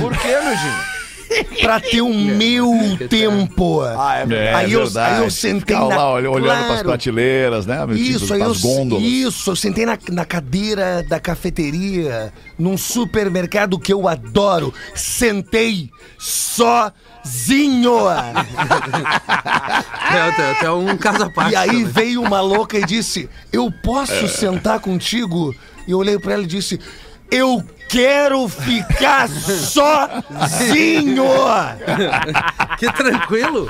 [0.00, 0.91] Por quê, meu Gino?
[1.60, 2.70] Pra ter o meu
[3.08, 3.82] tempo.
[3.82, 4.48] Ah, é verdade.
[4.50, 5.14] É, Aí eu- verdade.
[5.16, 6.66] aí eu sentei Ficar na- lá olhando, claro.
[6.66, 7.84] pras prateleiras, né?
[7.86, 9.04] meu tipo, Isso, aí eu, gôndolas.
[9.04, 14.72] isso, eu sentei na, na cadeira da cafeteria, num supermercado que eu adoro.
[14.94, 16.92] Sentei sozinho.
[20.14, 21.52] É, até, até um caso à parte.
[21.52, 21.84] E aí também.
[21.84, 25.54] veio uma louca e disse: Eu posso sentar contigo?
[25.86, 26.78] E eu olhei pra ela e disse:
[27.32, 31.24] Eu quero ficar sozinho!
[32.78, 33.68] Que tranquilo.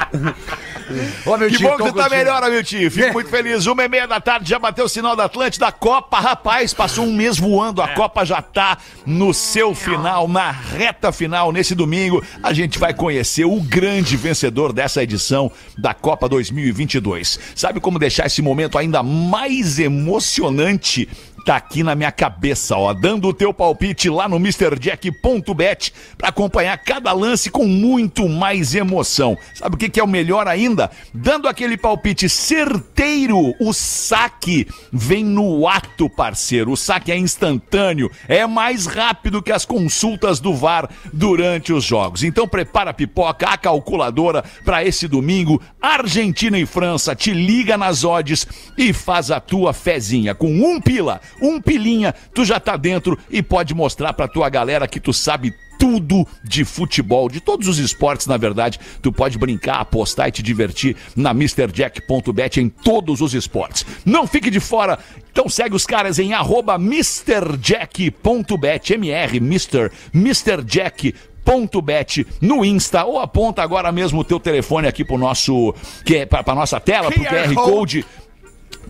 [1.26, 2.90] Ô, meu Que tio, bom que tô você tá melhor, meu tio.
[2.90, 3.66] Fico muito feliz.
[3.66, 5.66] Uma e meia da tarde já bateu o sinal da Atlântida.
[5.66, 7.82] A Copa, rapaz, passou um mês voando.
[7.82, 11.52] A Copa já tá no seu final, na reta final.
[11.52, 17.38] Nesse domingo, a gente vai conhecer o grande vencedor dessa edição da Copa 2022.
[17.54, 21.06] Sabe como deixar esse momento ainda mais emocionante?
[21.44, 26.78] Tá aqui na minha cabeça, ó, dando o teu palpite lá no MrJack.bet para acompanhar
[26.78, 29.36] cada lance com muito mais emoção.
[29.52, 30.88] Sabe o que, que é o melhor ainda?
[31.12, 36.70] Dando aquele palpite certeiro, o saque vem no ato, parceiro.
[36.70, 42.22] O saque é instantâneo, é mais rápido que as consultas do VAR durante os jogos.
[42.22, 45.60] Então prepara a pipoca, a calculadora para esse domingo.
[45.80, 48.46] Argentina e França, te liga nas odds
[48.78, 53.42] e faz a tua fezinha com um pila um pilinha, tu já tá dentro e
[53.42, 55.52] pode mostrar pra tua galera que tu sabe
[55.82, 58.78] tudo de futebol, de todos os esportes, na verdade.
[59.02, 63.84] Tu pode brincar, apostar e te divertir na MrJack.bet em todos os esportes.
[64.04, 64.96] Não fique de fora.
[65.32, 68.12] Então segue os caras em arroba MrJack.bet,
[68.92, 69.90] MR, Mr.
[70.14, 71.12] MrJack.
[71.44, 75.74] Ponto bet no Insta ou aponta agora mesmo o teu telefone aqui pro nosso
[76.04, 78.06] que é para nossa tela pro QR Code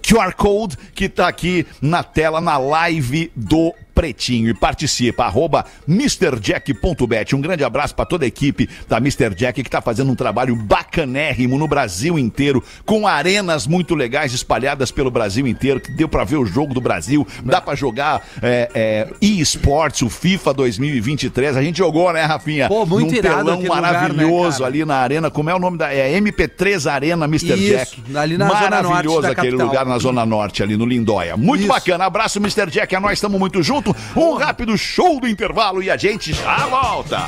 [0.03, 4.51] QR Code que tá aqui na tela, na live do Pretinho.
[4.51, 7.35] E participa, arroba MrJack.bet.
[7.35, 9.35] Um grande abraço para toda a equipe da Mr.
[9.35, 14.91] Jack que tá fazendo um trabalho bacanérrimo no Brasil inteiro, com arenas muito legais espalhadas
[14.91, 18.71] pelo Brasil inteiro, que deu para ver o jogo do Brasil, dá para jogar é,
[18.75, 21.57] é, e-sports, o FIFA 2023.
[21.57, 22.69] A gente jogou, né, Rafinha?
[22.69, 25.31] Pô, muito Num irado telão aquele lugar, né, maravilhoso ali na arena.
[25.31, 25.93] Como é o nome da.
[25.93, 27.55] É MP3 Arena Mr.
[27.55, 28.17] Isso, Jack.
[28.17, 29.67] ali na Zona Norte Maravilhoso aquele capital.
[29.67, 31.37] lugar na Zona Norte, ali no Lindóia.
[31.37, 31.69] Muito Isso.
[31.69, 32.05] bacana.
[32.05, 32.71] Abraço, Mr.
[32.71, 32.95] Jack.
[32.95, 33.97] É nós estamos muito junto.
[34.17, 37.19] Um rápido show do intervalo e a gente já volta.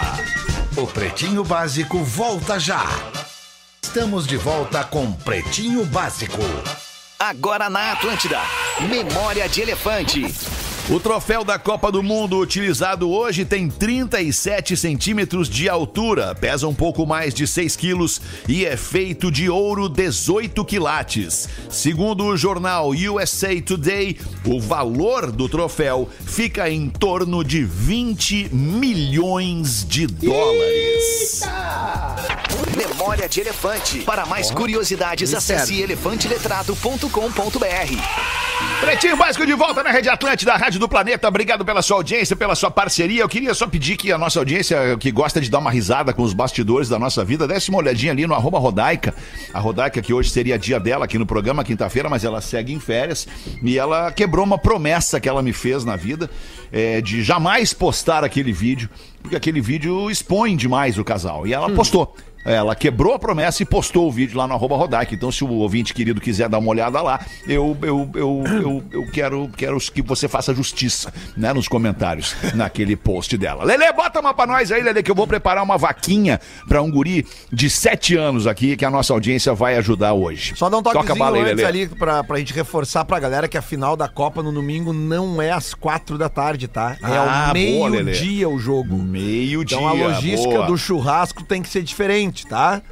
[0.76, 2.84] O Pretinho Básico volta já.
[3.82, 6.42] Estamos de volta com Pretinho Básico.
[7.18, 8.40] Agora na Atlântida.
[8.88, 10.53] Memória de Elefante.
[10.90, 16.74] O troféu da Copa do Mundo utilizado hoje tem 37 centímetros de altura, pesa um
[16.74, 21.48] pouco mais de 6 quilos e é feito de ouro 18 quilates.
[21.70, 29.86] Segundo o jornal USA Today, o valor do troféu fica em torno de 20 milhões
[29.88, 31.40] de dólares.
[32.76, 34.00] Memória de Elefante.
[34.00, 38.34] Para mais curiosidades, acesse elefanteletrado.com.br.
[38.80, 41.28] Pretinho Básico de volta na Rede Atlântida, a Rádio do Planeta.
[41.28, 43.22] Obrigado pela sua audiência, pela sua parceria.
[43.22, 46.22] Eu queria só pedir que a nossa audiência, que gosta de dar uma risada com
[46.22, 49.14] os bastidores da nossa vida, desse uma olhadinha ali no arroba Rodaica.
[49.52, 52.80] A Rodaica, que hoje seria dia dela aqui no programa, quinta-feira, mas ela segue em
[52.80, 53.28] férias.
[53.62, 56.28] E ela quebrou uma promessa que ela me fez na vida,
[56.72, 58.90] é, de jamais postar aquele vídeo,
[59.22, 61.46] porque aquele vídeo expõe demais o casal.
[61.46, 62.16] E ela postou.
[62.44, 65.14] Ela quebrou a promessa e postou o vídeo lá no arroba Rodaica.
[65.14, 69.10] Então, se o ouvinte querido quiser dar uma olhada lá, eu, eu, eu, eu, eu
[69.12, 73.64] quero, quero que você faça justiça, né, nos comentários, naquele post dela.
[73.64, 76.90] Lele, bota uma pra nós aí, Lele, que eu vou preparar uma vaquinha pra um
[76.90, 80.54] guri de 7 anos aqui, que a nossa audiência vai ajudar hoje.
[80.56, 81.66] Só dar um Toca toquezinho bala aí, antes Lelê.
[81.84, 85.40] ali pra, pra gente reforçar pra galera que a final da Copa no domingo não
[85.40, 86.96] é às quatro da tarde, tá?
[87.02, 88.96] É Ah, ao meio-dia o jogo.
[88.98, 89.76] Meio-dia.
[89.78, 90.66] Então a logística boa.
[90.66, 92.82] do churrasco tem que ser diferente, tá?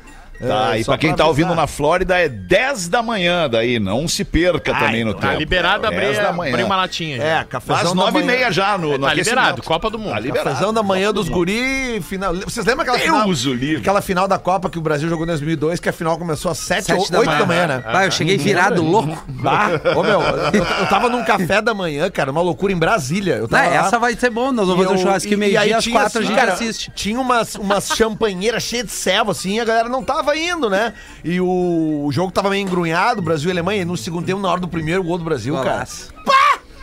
[0.46, 3.78] Tá, É, e pra quem pra tá ouvindo na Flórida é 10 da manhã daí,
[3.78, 5.38] não se perca também no tá tempo.
[5.38, 6.52] liberado 10 abrir, da manhã.
[6.52, 7.16] abrir uma latinha.
[7.16, 7.22] já.
[7.24, 8.26] É, Às cafezão da 9 e manhã.
[8.38, 10.12] meia já no, no Tá liberado, Copa do Mundo.
[10.12, 10.48] Tá liberado.
[10.50, 12.34] Cafezão da manhã Copa dos do guri, final.
[12.34, 13.78] Vocês lembram aquela Deus final?
[13.78, 16.58] Aquela final da Copa que o Brasil jogou em 2002, que a final começou às
[16.58, 17.46] 7, Sete 8 da da manhã.
[17.46, 17.82] manhã, né?
[17.86, 19.22] Ah, eu cheguei virado, louco.
[19.28, 23.34] Bah, ô meu, eu, eu tava num café da manhã, cara, uma loucura em Brasília.
[23.34, 23.74] Eu Não, tava lá.
[23.76, 25.02] essa vai ser bom, nós vamos fazer um
[25.34, 26.90] aí meio-dia, às tinha quatro a gente assiste.
[26.94, 30.94] Tinha umas, umas champanheiras cheias de servo, assim, e a galera não tava indo, né?
[31.24, 34.48] E o, o jogo tava meio engrunhado, Brasil e Alemanha, e no segundo tempo, na
[34.50, 35.70] hora do primeiro gol do Brasil, cara.
[35.70, 36.12] Golaço.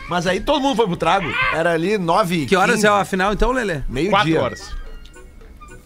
[0.08, 1.32] Mas aí todo mundo foi pro trago.
[1.54, 3.82] Era ali nove Que horas é a final então, Lelê?
[3.88, 4.42] Meio Quatro dia.
[4.42, 4.74] horas.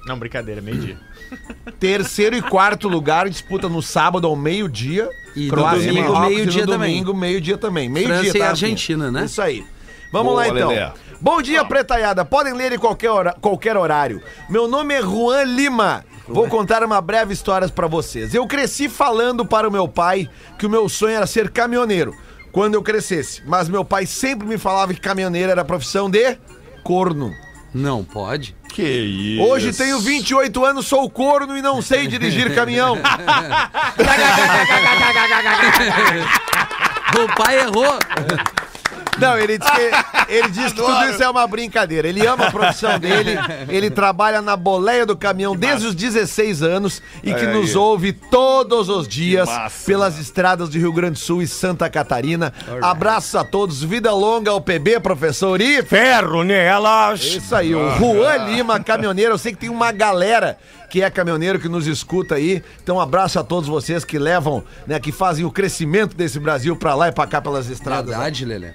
[0.07, 0.99] Não, brincadeira, meio-dia.
[1.79, 5.09] Terceiro e quarto lugar disputa no sábado ao meio-dia.
[5.37, 6.91] E no Croácia domingo, Marrocos, meio-dia e no também.
[6.93, 7.89] domingo, meio-dia também.
[7.89, 8.49] Meio-dia, França e tá?
[8.51, 9.25] Argentina, né?
[9.25, 9.65] Isso aí.
[10.13, 10.69] Vamos Boa, lá então.
[10.69, 10.91] Lelê.
[11.21, 12.25] Bom dia, pretaiada.
[12.25, 14.23] Podem ler em qualquer, hora- qualquer horário.
[14.49, 16.05] Meu nome é Juan Lima.
[16.27, 18.35] Vou contar uma breve história pra vocês.
[18.35, 22.15] Eu cresci falando para o meu pai que o meu sonho era ser caminhoneiro
[22.51, 23.43] quando eu crescesse.
[23.47, 26.39] Mas meu pai sempre me falava que caminhoneiro era profissão de
[26.83, 27.33] corno.
[27.75, 28.57] Não pode.
[28.69, 29.43] Que isso.
[29.43, 32.97] Hoje tenho 28 anos, sou corno e não sei dirigir caminhão.
[37.17, 37.99] O pai errou.
[39.19, 42.09] Não, ele diz que, ele diz que tudo isso é uma brincadeira.
[42.09, 43.37] Ele ama a profissão dele,
[43.69, 47.77] ele trabalha na boleia do caminhão desde os 16 anos e que nos aí.
[47.77, 52.53] ouve todos os dias massa, pelas estradas de Rio Grande do Sul e Santa Catarina.
[52.83, 57.23] Abraços a todos, vida longa ao PB, professor e Ferro nelas.
[57.23, 59.33] isso aí, o Juan Lima, caminhoneiro.
[59.35, 60.59] Eu sei que tem uma galera
[60.95, 62.63] que é caminhoneiro que nos escuta aí.
[62.83, 66.77] Então, um abraço a todos vocês que levam, né, que fazem o crescimento desse Brasil
[66.77, 68.11] pra lá e pra cá pelas estradas.
[68.11, 68.73] Verdade, Lelê.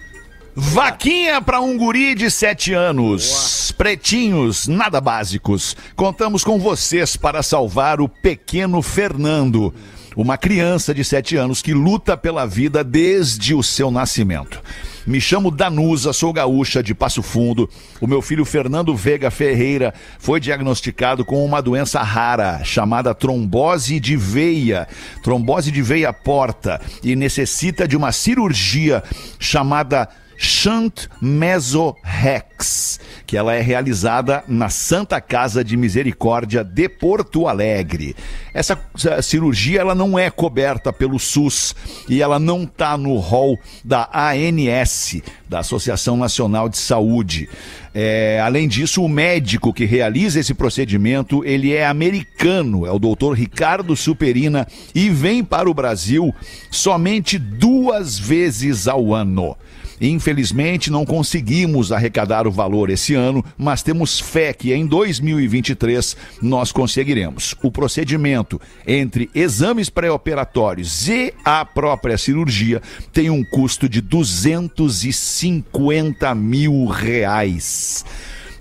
[0.55, 3.71] Vaquinha para um guri de 7 anos.
[3.77, 5.75] Pretinhos, nada básicos.
[5.95, 9.73] Contamos com vocês para salvar o pequeno Fernando,
[10.15, 14.59] uma criança de 7 anos que luta pela vida desde o seu nascimento.
[15.07, 17.69] Me chamo Danusa, sou gaúcha de Passo Fundo.
[18.01, 24.15] O meu filho Fernando Veiga Ferreira foi diagnosticado com uma doença rara chamada trombose de
[24.15, 24.88] veia,
[25.23, 29.01] trombose de veia porta, e necessita de uma cirurgia
[29.39, 30.09] chamada
[30.41, 32.97] Shunt Mesorex,
[33.28, 38.15] que ela é realizada na Santa Casa de Misericórdia de Porto Alegre.
[38.54, 41.75] Essa essa cirurgia ela não é coberta pelo SUS
[42.08, 47.49] e ela não está no rol da ANS, da Associação Nacional de Saúde.
[47.93, 53.34] É, além disso, o médico que realiza esse procedimento, ele é americano, é o doutor
[53.34, 56.34] Ricardo Superina e vem para o Brasil
[56.69, 59.56] somente duas vezes ao ano.
[60.01, 66.71] Infelizmente, não conseguimos arrecadar o valor esse ano, mas temos fé que em 2023 nós
[66.71, 67.53] conseguiremos.
[67.62, 72.81] O procedimento entre exames pré-operatórios e a própria cirurgia
[73.12, 78.05] tem um custo de 250 mil reais.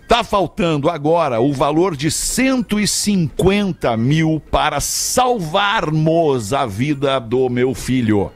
[0.09, 8.33] Tá faltando agora o valor de 150 mil para salvarmos a vida do meu filho.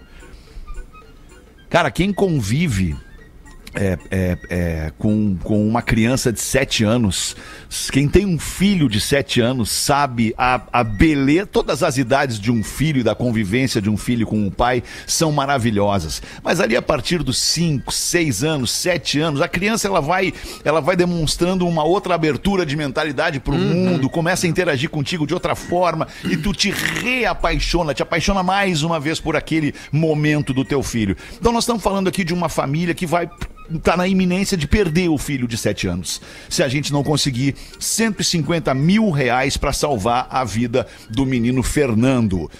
[1.72, 2.94] Cara, quem convive
[3.74, 7.34] é, é, é, com, com uma criança de 7 anos,
[7.90, 12.50] quem tem um filho de 7 anos sabe a, a beleza, todas as idades de
[12.50, 16.22] um filho e da convivência de um filho com um pai são maravilhosas.
[16.42, 20.32] Mas ali a partir dos 5, 6 anos, 7 anos, a criança ela vai,
[20.64, 25.26] ela vai demonstrando uma outra abertura de mentalidade para o mundo, começa a interagir contigo
[25.26, 30.52] de outra forma e tu te reapaixona, te apaixona mais uma vez por aquele momento
[30.52, 31.16] do teu filho.
[31.38, 33.28] Então nós estamos falando aqui de uma família que vai
[33.82, 36.20] tá na iminência de perder o filho de 7 anos.
[36.48, 42.50] Se a gente não conseguir 150 mil reais para salvar a vida do menino Fernando.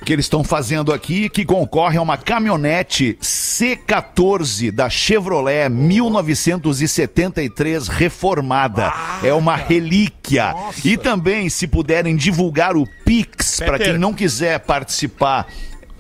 [0.08, 8.94] Que eles estão fazendo aqui, que concorre a uma caminhonete C14 da Chevrolet 1973 reformada.
[9.22, 10.56] é uma relíquia.
[10.86, 15.46] E também, se puderem divulgar o Pix, para quem não quiser participar.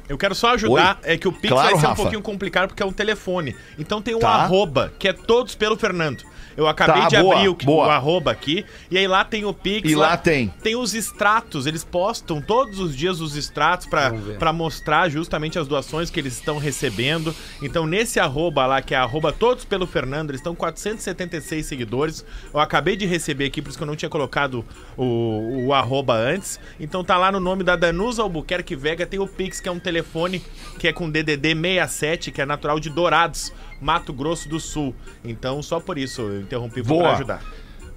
[0.08, 1.12] Eu quero só ajudar, Oi?
[1.14, 2.02] é que o Pix Claro, vai ser Rafa.
[2.02, 3.54] um pouquinho complicado porque é um telefone.
[3.78, 4.30] Então tem um Tá.
[4.30, 6.24] arroba, que é todos pelo Fernando.
[6.58, 7.88] Eu acabei Tá, de boa, abrir o, boa.
[7.88, 9.90] o arroba aqui, e aí lá tem o Pix.
[9.90, 10.48] E lá tem.
[10.64, 15.68] Tem os extratos, eles postam todos os dias os extratos pra pra mostrar justamente as
[15.68, 17.34] doações que eles estão recebendo.
[17.62, 22.26] Então nesse arroba lá, que é arroba todos pelo Fernando, eles estão com 476 seguidores.
[22.54, 24.66] Eu acabei de receber aqui, por isso que eu não tinha colocado
[24.98, 26.60] o, o arroba antes.
[26.80, 29.80] Então tá lá no nome da Danusa Albuquerque Vega, tem o Pix, que é um
[29.80, 30.42] telefone
[30.80, 34.96] que é com DDD 67, que é natural de Dourados, Mato Grosso do Sul.
[35.24, 37.42] Então só por isso eu interrompi pra ajudar.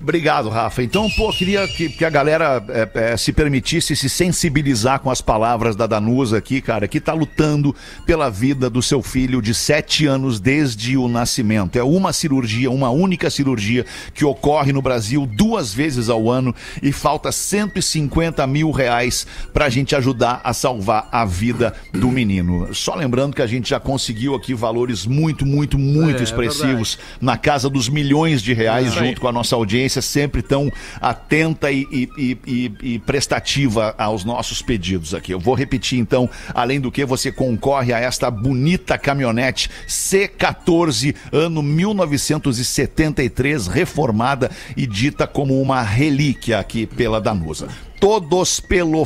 [0.02, 0.82] Obrigado, Rafa.
[0.82, 5.20] Então, pô, queria que, que a galera é, é, se permitisse se sensibilizar com as
[5.20, 10.06] palavras da Danusa aqui, cara, que tá lutando pela vida do seu filho de sete
[10.06, 11.76] anos desde o nascimento.
[11.76, 13.84] É uma cirurgia, uma única cirurgia
[14.14, 19.94] que ocorre no Brasil duas vezes ao ano e falta 150 mil reais pra gente
[19.94, 22.74] ajudar a salvar a vida do menino.
[22.74, 26.98] Só lembrando que a gente já conseguiu aqui valores muito, muito, muito É, é expressivos
[27.20, 29.08] na casa dos milhões de reais aí.
[29.08, 34.24] junto com a nossa audiência audiência sempre tão atenta e, e- e- e- prestativa aos
[34.24, 35.32] nossos pedidos aqui.
[35.32, 41.60] Eu vou repetir então, além do que você concorre a esta bonita caminhonete C14, ano
[41.62, 47.66] 1973, reformada e dita como uma relíquia aqui pela Danusa.
[47.98, 49.04] Todos pelo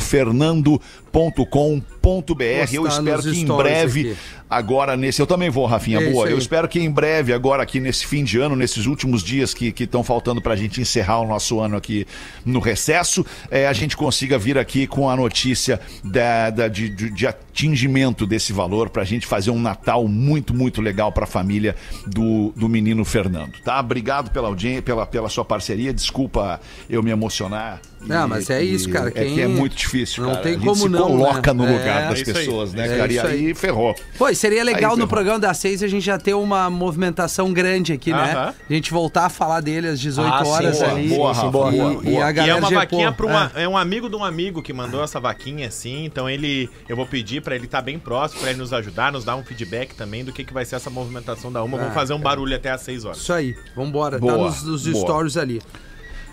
[1.15, 2.43] fernando.com.br.
[2.73, 4.17] Eu espero que em breve aqui.
[4.51, 5.21] agora nesse.
[5.21, 6.01] Eu também vou, Rafinha.
[6.01, 6.29] É boa.
[6.29, 9.73] Eu espero que em breve, agora aqui nesse fim de ano, nesses últimos dias que
[9.79, 12.07] estão faltando pra gente encerrar o nosso ano aqui
[12.45, 17.11] no recesso, eh, a gente consiga vir aqui com a notícia da, da- de, de-
[17.11, 21.75] de atingimento desse valor pra gente fazer um Natal muito, muito legal pra família
[22.07, 23.53] do, do menino Fernando.
[23.65, 23.79] Tá?
[23.81, 25.93] Obrigado pela audiência, pela, pela sua parceria.
[25.93, 26.61] Desculpa
[26.91, 27.81] eu me emocionar.
[28.01, 30.43] Não, mas é isso, cara, É quem- que é muito difícil, não cara.
[30.43, 31.65] tem a como não, coloca né?
[31.67, 32.37] no lugar É, das é isso aí.
[32.37, 33.13] pessoas, né, É cara?
[33.13, 33.95] E aí ferrou.
[34.19, 35.09] Pô, e seria legal Aí no ferrou.
[35.09, 38.33] programa das seis a gente já ter uma movimentação grande aqui, né?
[38.33, 38.55] Aham.
[38.69, 41.09] A gente voltar a falar dele às 18 Ah, sim, horas boa, ali.
[41.09, 41.51] boa, Sim, boa.
[41.51, 42.05] boa, E, boa.
[42.05, 43.69] e a E é uma já, vaquinha pô, para uma, é.
[43.69, 47.43] um amigo de um amigo que mandou essa vaquinha assim, então ele eu vou pedir
[47.43, 50.33] pra ele estar bem próximo, pra ele nos ajudar, nos dar um feedback também do
[50.33, 51.77] que, que vai ser essa movimentação da uma.
[51.77, 53.19] Ah, Vamos fazer um barulho até às 6 horas.
[53.19, 54.19] Isso aí, vambora.
[54.19, 55.61] Boa, tá nos, stories ali.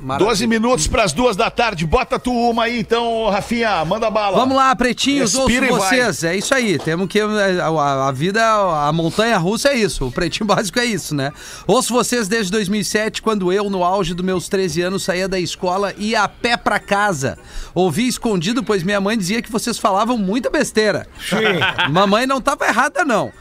[0.02, 0.30] Maravilha.
[0.30, 1.86] 12 minutos para as duas da tarde.
[1.86, 3.86] Bota tu uma aí, então, Rafinha.
[3.86, 4.36] Manda bala.
[4.38, 5.90] Vamos lá, pretinhos, ouço Respira vai.
[5.90, 6.24] vocês.
[6.24, 6.80] É isso aí.
[6.80, 7.20] Temos que.
[7.22, 10.08] A, a- a vida, a montanha russa é isso.
[10.08, 11.32] O pretinho básico é isso, né?
[11.68, 15.94] Ouço vocês desde 2007, quando eu, no auge dos meus 13 anos, saía da escola
[15.98, 17.38] e ia a pé pra casa.
[17.76, 21.08] Ouvi escondido, pois minha mãe dizia que vocês falavam muita besteira.
[21.92, 23.32] Mamãe não tava errada, não.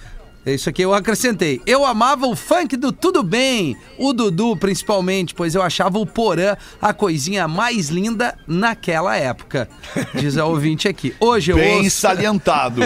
[0.45, 1.61] Isso aqui eu acrescentei.
[1.67, 6.57] Eu amava o funk do Tudo Bem, o Dudu principalmente, pois eu achava o Porã
[6.81, 9.69] a coisinha mais linda naquela época.
[10.15, 11.15] Diz a ouvinte aqui.
[11.21, 11.91] Hoje eu Bem ouço...
[11.91, 12.81] salientado.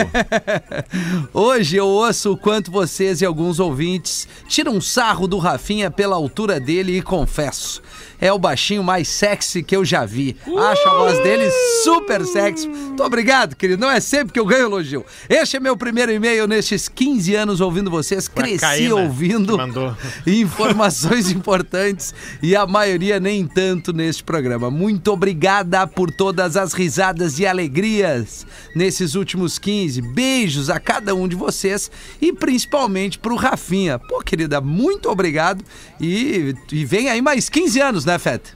[1.32, 6.16] Hoje eu ouço o quanto vocês e alguns ouvintes tiram um sarro do Rafinha pela
[6.16, 7.80] altura dele e confesso,
[8.24, 10.34] é o baixinho mais sexy que eu já vi.
[10.46, 11.50] Acho a voz dele
[11.82, 12.66] super sexy.
[12.66, 13.82] Muito obrigado, querido.
[13.82, 15.04] Não é sempre que eu ganho elogio.
[15.28, 18.26] Este é meu primeiro e-mail nestes 15 anos ouvindo vocês.
[18.26, 19.94] Cresci Caína ouvindo que mandou.
[20.26, 24.70] informações importantes e a maioria nem tanto neste programa.
[24.70, 30.00] Muito obrigada por todas as risadas e alegrias nesses últimos 15.
[30.00, 31.90] Beijos a cada um de vocês
[32.22, 33.98] e principalmente pro Rafinha.
[33.98, 35.62] Pô, querida, muito obrigado
[36.00, 38.50] e, e vem aí mais 15 anos, né, Feta?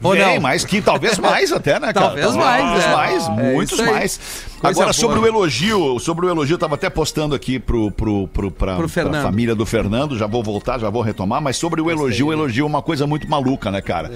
[0.00, 0.40] Ou Vem, não?
[0.40, 2.06] mais que talvez mais até, né, cara?
[2.10, 2.94] Talvez mais, Talvez é.
[2.94, 3.90] mais, É muitos isso aí.
[3.92, 4.16] mais.
[4.60, 4.92] Coisa Agora, boa.
[4.92, 8.76] sobre o elogio, sobre o elogio, eu tava até postando aqui pro, pro, pro, pra,
[8.76, 12.28] Pro pra família do Fernando, já vou voltar, já vou retomar, mas sobre o elogio,
[12.28, 14.12] o elogio é uma coisa muito maluca, né, cara?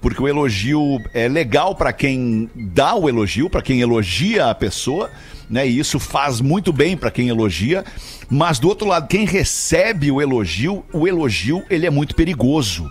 [0.00, 5.08] Porque o elogio é legal pra quem dá o elogio, pra quem elogia a pessoa,
[5.48, 5.64] né?
[5.68, 7.84] E isso faz muito bem pra quem elogia,
[8.28, 12.90] mas do outro lado, quem recebe o elogio, o elogio ele é muito perigoso.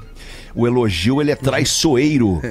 [0.53, 2.41] O elogio ele é traiçoeiro,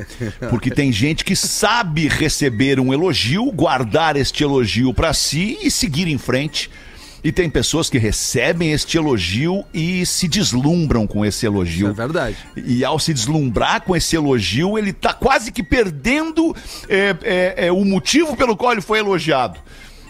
[0.49, 6.09] porque tem gente que sabe receber um elogio, guardar este elogio pra si e seguir
[6.09, 6.71] em frente.
[7.23, 11.89] E tem pessoas que recebem este elogio e se deslumbram com esse elogio.
[11.89, 12.37] É verdade.
[12.57, 16.57] E ao se deslumbrar com esse elogio, ele tá quase que perdendo
[16.89, 19.61] é, é, é, o motivo pelo qual ele foi elogiado.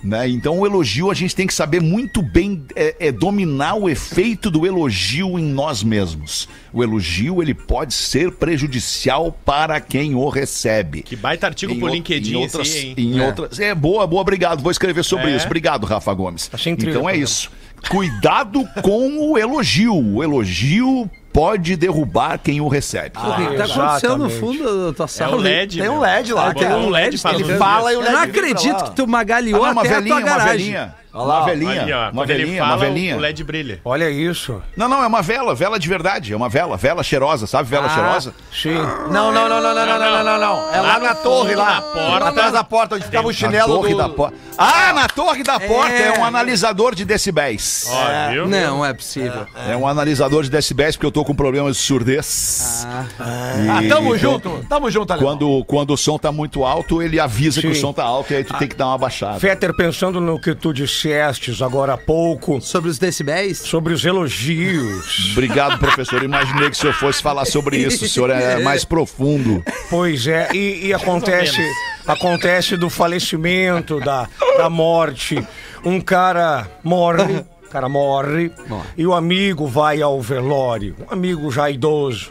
[0.03, 0.29] Né?
[0.29, 4.51] Então o elogio a gente tem que saber muito bem é, é, dominar o efeito
[4.51, 6.49] do elogio em nós mesmos.
[6.73, 11.03] O elogio ele pode ser prejudicial para quem o recebe.
[11.03, 12.95] Que baita artigo Em pro o- LinkedIn em esse outras, aí, hein?
[12.97, 13.27] em É.
[13.27, 15.37] outras é boa boa obrigado vou escrever sobre É.
[15.37, 17.51] isso obrigado Rafa Gomes Achei incrível então é isso
[17.91, 23.13] cuidado com o elogio o elogio pode derrubar quem o recebe.
[23.15, 25.33] Ah, o que está acontecendo no fundo da tua sala?
[25.33, 25.81] É um LED.
[25.81, 26.51] Tem um LED lá.
[26.51, 27.21] É tem um LED.
[27.35, 28.13] Ele fala e o LED.
[28.13, 30.91] Eu não acredito que tu magaliou ah, não, até velhinha, a tua garagem.
[31.13, 33.81] Olha lá, uma velhinha Ali, ó, uma velhinha uma velhinha o LED brilha.
[33.85, 34.63] Olha isso.
[34.77, 37.87] não não é uma vela vela de verdade é uma vela vela cheirosa sabe vela
[37.87, 37.91] Ah.
[37.91, 38.75] cheirosa Sim.
[39.11, 40.73] Não, não, não, não, não, não, não, não, não.
[40.75, 41.75] É lá na torre, lá.
[41.77, 42.29] Na porta.
[42.29, 43.97] Atrás da porta, onde ficava o na chinelo torre do...
[43.99, 46.19] da porta ah na torre da porta é, É.
[46.19, 48.47] um analisador de decibéis Ó, viu?
[48.49, 49.47] Não, é possível.
[49.69, 52.87] É um analisador de decibéis porque eu tô com problemas de surdez.
[52.89, 53.05] Ah.
[53.19, 55.33] Ah, E tamo então, junto, tamo junto, Alemão.
[55.37, 57.81] Quando, quando o som tá muito alto, ele avisa que o Sim.
[57.81, 59.39] som tá alto e aí tu tem que dar uma baixada.
[59.41, 63.59] Fetter, pensando no que tu dissestes agora há pouco Sobre os decibéis?
[63.59, 65.31] sobre os elogios.
[65.33, 66.23] Obrigado, professor.
[66.23, 68.05] Imaginei que o senhor fosse falar sobre isso.
[68.05, 69.63] O senhor é mais profundo.
[69.89, 71.61] Pois é, e, e acontece,
[72.07, 74.29] acontece do falecimento, da,
[74.59, 75.43] da morte.
[75.85, 78.89] Um cara morre, o cara morre, Morre.
[78.97, 82.31] e o amigo vai ao velório, um amigo já idoso.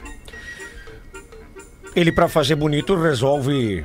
[1.95, 3.83] Ele, para fazer bonito, resolve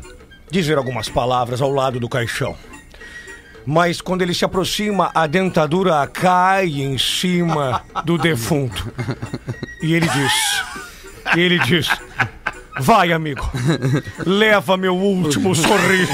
[0.51, 2.55] dizer algumas palavras ao lado do caixão.
[3.67, 8.93] Mas quando ele se aproxima, a dentadura cai em cima do defunto.
[9.83, 10.33] E ele diz:
[11.37, 11.89] ele diz,
[12.81, 13.49] Vai, amigo.
[14.27, 16.13] Leva meu último sorriso.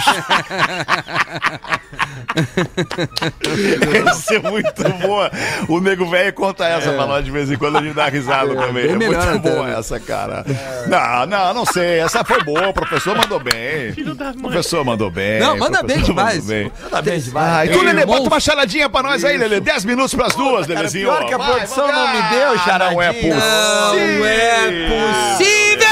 [4.09, 5.31] Essa é muito boa.
[5.69, 8.55] O nego velho conta essa pra nós de vez em quando a gente dá risada
[8.55, 8.95] também.
[8.97, 9.79] bem É muito até, boa né?
[9.79, 10.45] essa, cara.
[10.87, 12.01] Não, não, não sei.
[12.01, 12.69] Essa foi boa.
[12.69, 13.95] O professor mandou bem.
[14.37, 15.41] O professor mandou bem.
[15.41, 16.45] Não, manda bem demais.
[16.47, 16.71] bem.
[16.83, 17.71] Manda bem demais.
[17.71, 19.61] E tu, Lelê, bota uma charadinha pra nós aí, Lelê.
[19.61, 21.07] 10 minutos pras duas, Lelezinho.
[21.07, 21.95] pior que a Vai, produção vai.
[21.97, 23.13] não me deu Ah, Não é charadinha.
[23.15, 24.19] possível.
[24.19, 25.90] Não é possível!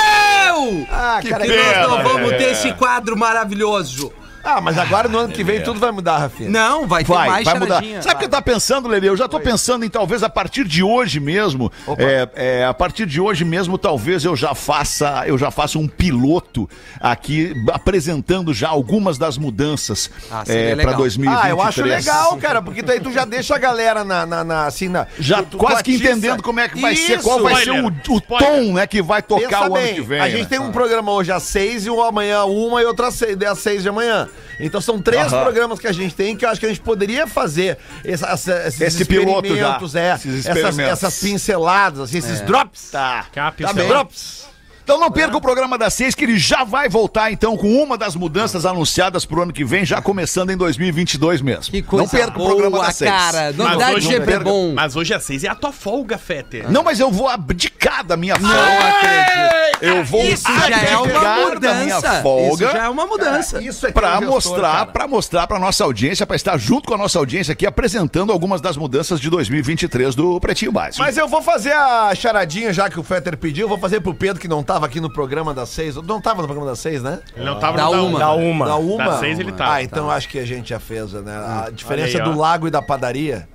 [0.90, 2.36] Ah, que cara, nós não vamos é.
[2.36, 4.12] ter esse quadro maravilhoso.
[4.44, 6.48] Ah, mas agora no ano que vem tudo vai mudar, Rafinha.
[6.48, 7.82] Não, vai ter Vai, mais vai mudar.
[8.02, 9.06] Sabe o que eu tava pensando, Lele?
[9.08, 13.06] Eu já tô pensando em talvez a partir de hoje mesmo, é, é, a partir
[13.06, 16.68] de hoje mesmo, talvez eu já faça, eu já faça um piloto
[17.00, 21.44] aqui apresentando já algumas das mudanças Ah, é, para 2023.
[21.44, 24.66] Ah, eu acho legal, cara, porque daí tu já deixa a galera na, na, na-
[24.66, 25.06] assim, na...
[25.18, 27.24] Já tu- tu quase que entendendo como é que vai ser, Isso.
[27.24, 27.84] qual vai ser Spoiler.
[28.08, 30.20] o, o tom, né, que vai tocar Pensa o ano bem, que vem.
[30.20, 30.48] a gente né?
[30.48, 33.58] tem um programa hoje às seis e um amanhã uma e outro às seis, às
[33.58, 34.27] seis de amanhã.
[34.60, 35.42] Então são três Aham.
[35.44, 38.66] programas que a gente tem que eu acho que a gente poderia fazer essa, essa-
[38.66, 40.92] esses Esse piloto já, experimentos, é, esses essas, experimentos.
[40.92, 42.90] essas pinceladas, assim, esses drops.
[42.90, 43.26] Tá.
[43.32, 43.88] Que é uma Tá pincelada.
[43.88, 44.48] Drops.
[44.88, 47.98] Então não perca o programa das seis, que ele já vai voltar, então, com uma
[47.98, 51.70] das mudanças anunciadas pro ano que vem, já começando em 2022 mesmo.
[51.70, 53.10] Que coisa não perca boa, o programa das seis.
[53.10, 53.42] cara.
[53.48, 54.72] Mas Novidade hoje, sempre é bom.
[54.74, 56.72] mas hoje às seis é a tua folga, Fetter.
[56.72, 58.88] Não, mas eu vou abdicar da minha Não folga.
[58.88, 59.58] acredito.
[59.80, 62.22] Eu vou Isso já é uma abdicar da minha mudança.
[62.22, 62.64] folga.
[62.64, 63.62] Isso já é uma mudança.
[63.62, 64.86] Isso é é Pra gestor, mostrar, cara.
[64.86, 68.62] para mostrar pra nossa audiência, pra estar junto com a nossa audiência aqui, apresentando algumas
[68.62, 71.02] das mudanças de 2023 do Pretinho Básico.
[71.04, 74.14] Mas eu vou fazer a charadinha, já que o Fetter pediu, eu vou fazer pro
[74.14, 75.96] Pedro, que não tava aqui no programa das seis.
[75.96, 77.20] Não tava no programa das seis, né?
[77.34, 78.18] Ele não tava Dá no da uma.
[78.18, 78.66] Dá uma.
[78.66, 79.04] Da uma?
[79.04, 79.74] Das seis ele tá.
[79.74, 81.36] Ah, então acho que a gente já fez, né?
[81.36, 83.48] A diferença Olha aí, do lago e da padaria.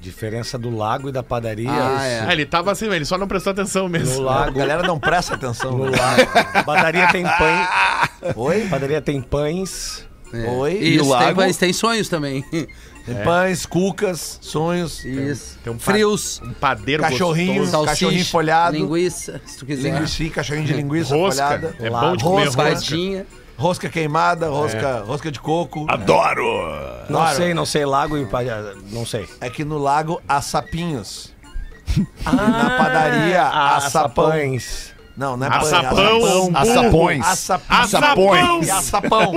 [0.00, 1.68] Diferença do lago e da padaria.
[1.70, 2.20] Ah, é.
[2.20, 4.26] Ah, ele tava assim, ele só não prestou atenção No mesmo.
[4.26, 4.56] A lago.
[4.58, 5.76] galera não presta atenção.
[5.76, 5.98] No né?
[5.98, 6.64] lago.
[6.64, 7.68] Padaria tem pães.
[8.34, 8.66] Oi?
[8.70, 10.08] Padaria tem pães.
[10.32, 10.72] Oi?
[10.74, 11.36] Isso, E o tem, lago?
[11.42, 12.42] mas tem sonhos também.
[13.06, 15.58] Tem pães, cucas, sonhos, Isso.
[15.64, 17.86] Tem um Frios, Um padeiro cachorrinho, gostoso.
[17.86, 19.92] cachorrinho folhado, linguiça, se tu quiser.
[19.94, 21.44] linguiça, cachorrinho de linguiça Rosca.
[21.46, 22.62] folhada, É bom de comer Rosca.
[22.62, 22.74] rosca.
[22.74, 23.26] Badinha.
[23.56, 25.86] rosca queimada, rosca, rosca de coco.
[25.88, 26.44] Adoro!
[27.08, 27.36] Não Claro.
[27.36, 27.84] sei, não sei.
[27.84, 28.74] Lago e padaria.
[28.90, 29.28] Não sei.
[29.40, 31.34] É que no lago há sapinhos.
[31.96, 34.94] E na padaria há Ah, sapães.
[35.20, 37.26] Não, não é Açapão, pão, Açapões.
[37.26, 37.78] Açapão.
[37.78, 38.66] Açapões.
[38.66, 39.32] E açapão.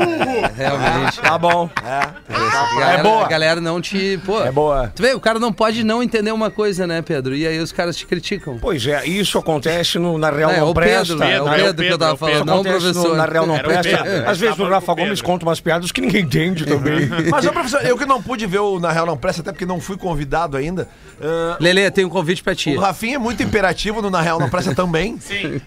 [0.56, 1.20] Realmente.
[1.20, 1.70] Tá bom.
[1.86, 2.34] É.
[2.34, 3.26] A galera, boa.
[3.26, 4.18] A galera não te.
[4.26, 4.94] Pô, É boa.
[4.96, 7.36] Tu vê, o cara não pode não entender uma coisa, né, Pedro?
[7.36, 8.58] E aí os caras te criticam.
[8.62, 11.18] Pois é, isso acontece no, na Real É, não o presta.
[11.18, 13.18] Pedro, é o Pedro, que eu tava é falando, não o acontece no- professor.
[13.18, 14.30] na Real não Era presta.
[14.32, 17.10] Às vezes o Rafa Gomes conta umas piadas que ninguém entende também.
[17.30, 19.82] Mas, professor, eu que não pude ver o Na Real Não Presta, até porque não
[19.82, 20.88] fui convidado ainda.
[21.22, 22.70] ah, Lele, tem um convite pra ti.
[22.76, 25.18] o Rafinha é muito imperativo no Na Real Não Presta também.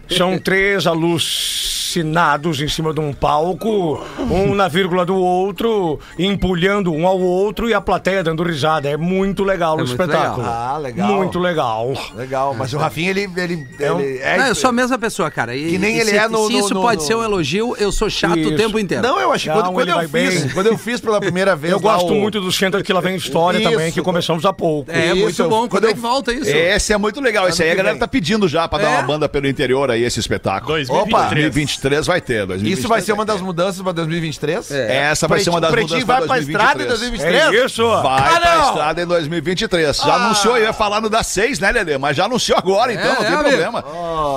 [0.08, 7.06] São três alucinados em cima de um palco, um na vírgula do outro, empulhando um
[7.06, 8.88] ao outro e a plateia dando risada.
[8.88, 10.42] É muito legal É o muito espetáculo.
[10.46, 10.74] legal.
[10.74, 11.08] Ah, legal.
[11.08, 11.92] Muito legal.
[12.14, 13.28] Legal, mas o Rafinha, ele.
[13.36, 15.56] ele, ele é, Não, eu sou a mesma pessoa, cara.
[15.56, 17.14] E- Que nem e ele se, é no- Se no- isso no- pode no- ser
[17.16, 18.56] um elogio, eu sou chato o Isso.
[18.56, 19.02] tempo inteiro.
[19.02, 21.20] Não, eu acho que Não, quando, quando ele eu vai fiz, quando eu fiz pela
[21.20, 21.72] primeira vez.
[21.72, 23.70] Eu lá gosto o- muito do Senta que lá vem história Isso.
[23.70, 24.90] também, que começamos há pouco.
[24.90, 25.60] É, Isso, muito bom.
[25.68, 26.50] quando Quando é eu- que volta isso?
[26.50, 27.48] Esse é muito legal.
[27.48, 28.00] Esse aí a que galera vem.
[28.00, 28.94] tá pedindo já pra dar É?
[28.98, 30.72] uma banda pelo interior aí, esse espetáculo.
[30.74, 31.42] 2023.
[31.52, 32.46] 2023 vai ter.
[32.46, 34.70] 2023 Isso vai ser uma das mudanças pra 2023?
[34.70, 34.96] É.
[35.10, 37.42] Essa vai ser uma das O mudanças Pretinho pra vai pra estrada em 2023.
[37.46, 37.62] 2023?
[37.62, 38.02] É isso?
[38.02, 38.68] Vai Ah, pra não!
[38.68, 39.96] estrada em 2023.
[39.96, 41.98] Já anunciou, eu ia falar no das seis, né, Lelê?
[41.98, 43.48] Mas já anunciou agora, então É, não é, tem amigo.
[43.48, 43.84] problema.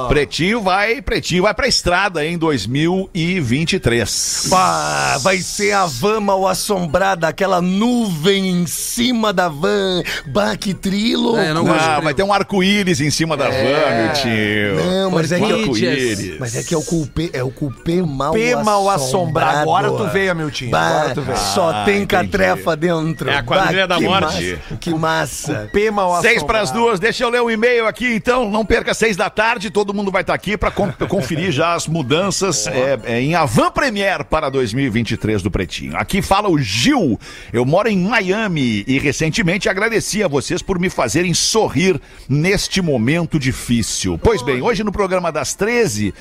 [0.07, 4.47] Pretinho vai, Pretinho vai pra estrada em 2023.
[4.49, 10.01] Pá, vai ser a van mal assombrada, aquela nuvem em cima da van.
[10.28, 11.38] Bah, que trilo.
[11.38, 11.66] É, não.
[11.74, 14.86] Ah, vai ter um arco-íris em cima da van, meu tio.
[14.86, 16.40] Não, mas é que, Orquídeas.
[16.40, 19.60] mas é que é o culpê, é o culpê mal Culpê mal assombrado.
[19.60, 20.74] Agora tu veio, meu time.
[20.74, 21.38] Agora tu veio.
[21.38, 22.08] só Ah, tem entendi.
[22.32, 23.30] catrefa dentro.
[23.30, 24.26] É a quadrilha da que morte.
[24.54, 25.70] Massa, que massa.
[25.72, 26.46] P mal Seis assombrado.
[26.48, 28.50] para as duas, deixa eu ler um e-mail aqui, então.
[28.50, 30.72] Não perca seis da tarde, todo mundo vai estar aqui para
[31.08, 35.96] conferir já as mudanças é, é, em Avan Premier para 2023 do Pretinho.
[35.98, 37.20] Aqui fala o Gil.
[37.52, 43.40] Eu moro em Miami e recentemente agradeci a vocês por me fazerem sorrir neste momento
[43.40, 44.18] difícil.
[44.22, 46.14] Pois bem, hoje no programa das 13.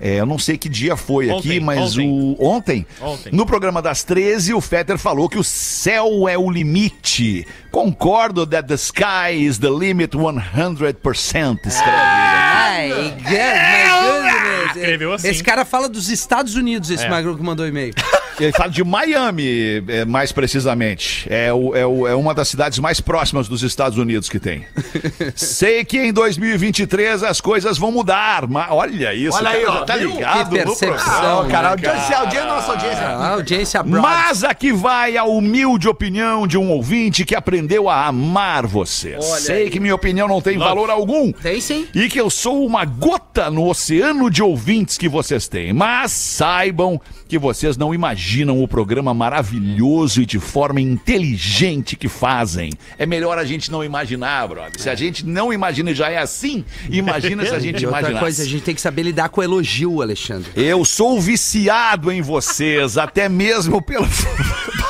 [0.00, 2.08] é, eu não sei que dia foi aqui, Ontem, mas ontem.
[2.10, 2.36] o.
[2.44, 2.86] Ontem?
[3.00, 3.32] Ontem.
[3.32, 7.46] No programa das 13, o Fetter falou que o céu é o limite.
[7.70, 11.96] Concordo that the sky is the limit 100%, escreve.
[11.96, 14.63] Ai, God, my goodness.
[14.76, 15.28] Escreveu assim.
[15.28, 17.08] Esse cara fala dos Estados Unidos, esse É.
[17.08, 17.94] magro que mandou e-mail.
[18.40, 21.24] Ele fala de Miami, é, mais precisamente.
[21.30, 24.64] É, o- é o- é uma das cidades mais próximas dos Estados Unidos que tem.
[25.36, 29.94] Sei que em 2023 as coisas vão mudar, mas olha isso, Olha aí, ó, tá
[29.94, 30.88] ligado Que no percepção.
[30.88, 31.34] programa.
[31.36, 31.96] Ó, cara, a né, cara?
[31.98, 33.06] audiência, a audiência é nossa audiência.
[33.06, 34.02] A audiência broad.
[34.02, 39.24] Mas aqui vai a humilde opinião de um ouvinte que aprendeu a amar vocês.
[39.24, 41.30] Sei que minha opinião não tem valor algum.
[41.30, 41.86] Tem sim.
[41.94, 44.63] E que eu sou uma gota no oceano de ouvintes
[44.98, 45.72] que vocês têm.
[45.72, 52.72] Mas saibam que vocês não imaginam o programa maravilhoso e de forma inteligente que fazem.
[52.98, 54.80] É melhor a gente não imaginar, brother.
[54.80, 58.18] Se a gente não imagina e já é assim, imagina se a gente E outra
[58.18, 60.50] coisa, a gente tem que saber lidar com o elogio, Alexandre.
[60.56, 64.06] Eu sou viciado em vocês, até mesmo pelo.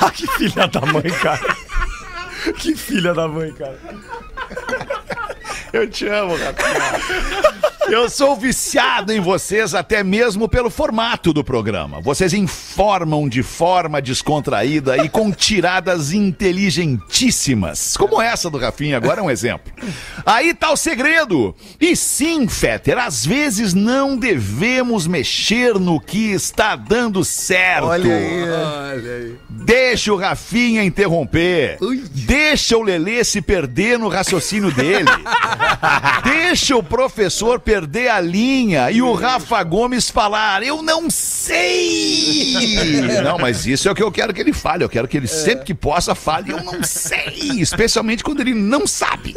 [0.00, 1.56] Ah, que filha da mãe, cara.
[2.58, 3.78] Que filha da mãe, cara.
[5.72, 7.54] Eu te amo, Rafinha.
[7.88, 12.00] Eu sou viciado em vocês até mesmo pelo formato do programa.
[12.00, 17.96] Vocês informam de forma descontraída e com tiradas inteligentíssimas.
[17.96, 19.72] Como essa do Rafinha, agora é um exemplo.
[20.24, 21.54] Aí tá o segredo.
[21.78, 27.88] E sim, Fetter, às vezes não devemos mexer no que está dando certo.
[27.88, 29.36] Olha aí.
[29.48, 31.78] Deixa o Rafinha interromper.
[32.10, 35.08] Deixa o Lelê se perder no raciocínio dele.
[36.24, 42.64] Deixa o professor perder a linha e o Rafa Gomes falar: Eu não sei.
[43.24, 44.84] Não, mas isso é o que eu quero que ele fale.
[44.84, 47.50] Eu quero que ele sempre que possa fale: Eu não sei.
[47.58, 49.34] Especialmente quando ele não sabe.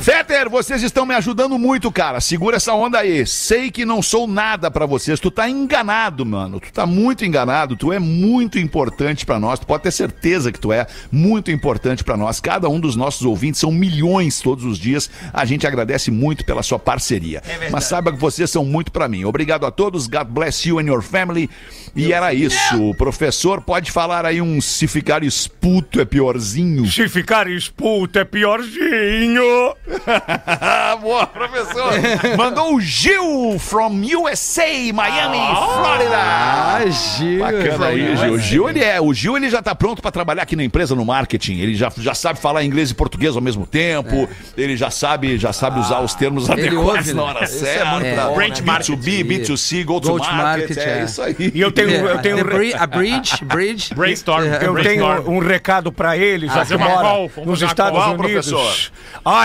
[0.00, 2.20] Fetter, vocês estão me ajudando muito, cara.
[2.20, 3.26] Segura essa onda aí.
[3.26, 5.20] Sei que não sou nada pra vocês.
[5.20, 6.60] Tu tá enganado, mano.
[6.60, 7.76] Tu tá muito enganado.
[7.76, 9.60] Tu é muito importante pra nós.
[9.60, 12.40] Tu pode ter certeza que tu é muito importante pra nós.
[12.40, 15.10] Cada um dos nossos ouvintes são milhões todos os dias.
[15.32, 17.42] A gente agradece muito pela sua parceria.
[17.70, 19.24] Mas saiba que vocês são muito pra mim.
[19.24, 20.06] Obrigado a todos.
[20.06, 21.50] God bless you and your family.
[21.94, 22.90] E era isso.
[22.90, 26.86] O professor pode falar aí um se ficar esputo é piorzinho.
[26.86, 29.74] Se ficar expulso é piorzinho.
[31.00, 31.92] Boa, professor.
[32.36, 36.16] Mandou o Gil from USA, Miami, Florida.
[36.16, 37.40] Ah, Gil.
[37.40, 38.32] Bacana aí, Gil.
[38.32, 40.94] O Gil, ele é, o Gil ele já tá pronto pra trabalhar aqui na empresa
[40.94, 41.58] no marketing.
[41.58, 44.28] Ele já, já sabe falar inglês e português ao mesmo tempo.
[44.56, 47.28] Ele já sabe, já sabe usar os termos adequados ouve, na né?
[47.28, 47.84] hora Isso certa.
[47.84, 48.66] é muito bom, Branch né?
[48.66, 48.96] marketing.
[48.96, 50.34] B2B, B2C, go to market.
[50.36, 51.04] market, é é.
[51.04, 51.36] isso aí.
[51.54, 52.44] E eu tenho, eu tenho, um a
[52.86, 53.92] bridge, bridge.
[53.94, 54.44] Brainstorm.
[54.44, 58.50] É, eu tenho um recado pra ele, já fazer uma call, nos Estados call, Unidos.
[58.50, 58.90] professor.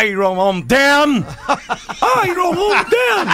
[0.06, 1.26] Iron on them!
[2.26, 3.26] Iron on them!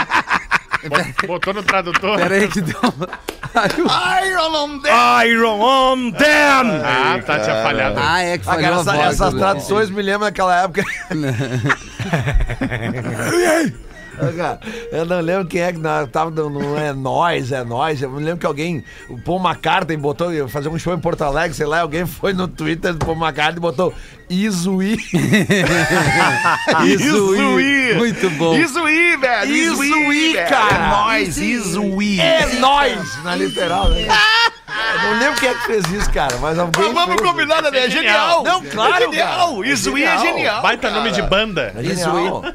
[1.28, 2.18] Botou no tradutor.
[2.18, 2.76] Pera aí que deu.
[4.26, 4.92] Iron on them.
[5.28, 6.82] Iron on them!
[6.84, 8.00] Ah, tá, tinha falhado.
[8.00, 10.64] Ah, é que Ah, falhou cara, a essa- voz essas do- traduções me lembram daquela
[10.64, 10.84] época.
[14.92, 18.02] Eu não lembro quem é que na- tava no, no É Nós, É Nós.
[18.02, 21.22] Eu me lembro que alguém, o Paul McCartney botou, ia fazer um show em Porto
[21.24, 23.94] Alegre, sei lá, alguém foi no Twitter do Paul McCartney e botou
[24.30, 24.98] Izuí.
[26.86, 27.96] Izuí.
[27.96, 28.54] Muito bom.
[28.56, 29.52] Izuí, velho.
[29.56, 30.50] Izuí, velho.
[30.50, 30.76] cara.
[30.76, 32.20] É nóis, Izuí.
[32.20, 34.08] É Nós, na literal, né?
[34.94, 37.30] Eu não lembro quem é que fez isso, cara, mas alguém Mas vamos fez.
[37.30, 37.70] combinar, né?
[37.74, 38.42] É genial.
[38.42, 38.44] genial.
[38.44, 39.66] Não, claro, É genial.
[39.66, 40.62] Izuí é Genial.
[40.62, 40.96] Baita cara.
[41.00, 41.74] nome de banda.
[41.82, 42.42] Genial.
[42.42, 42.54] Izuí.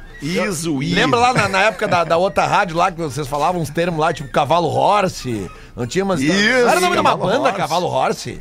[0.95, 4.01] Lembra lá na, na época da, da outra rádio lá que vocês falavam uns termos
[4.01, 5.51] lá, tipo cavalo horse?
[5.75, 6.21] Não tinha umas.
[6.21, 7.57] Isso, era o nome de uma banda, Horse.
[7.57, 8.41] Cavalo Horse?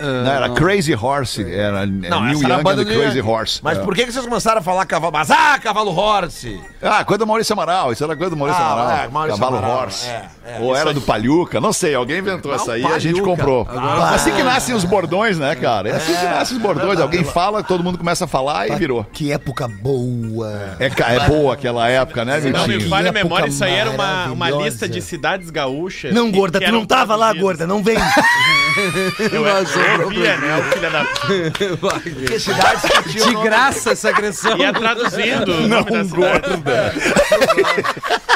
[0.00, 1.42] Não, era Crazy Horse.
[1.52, 3.28] Era Não, New Young banda and Crazy Young.
[3.28, 3.60] Horse.
[3.62, 3.82] Mas É.
[3.82, 5.12] por que, que vocês começaram a falar cavalo?
[5.12, 6.60] Mas ah, Cavalo Horse!
[6.82, 7.92] Ah, coisa do Maurício Amaral.
[7.92, 8.96] Isso era coisa do Maurício Ah, Amaral.
[9.04, 10.06] é, Maurício Cavalo Amaral, Horse.
[10.06, 11.60] é, é, Ou era do Palhuca.
[11.60, 13.66] Não sei, alguém inventou essa aí e a gente comprou.
[13.68, 15.88] Agora- assim que nascem os bordões, né, cara?
[15.88, 17.00] É assim que nascem os bordões.
[17.00, 19.04] Alguém fala, todo mundo começa a falar e virou.
[19.12, 20.76] Que época boa.
[20.78, 22.90] É, é boa aquela época, né, Não me Vitinho?
[22.90, 26.12] falha a memória, isso aí era uma, uma lista de cidades gaúchas.
[26.14, 27.96] Não, gorda, tu não tava lá, gorda, não vem.
[29.32, 31.04] Eu, eu ouvia, né, o filho da...
[32.28, 34.56] Que cidades que tinham De graça essa agressão.
[34.56, 37.00] Ia traduzindo o nome da cidade.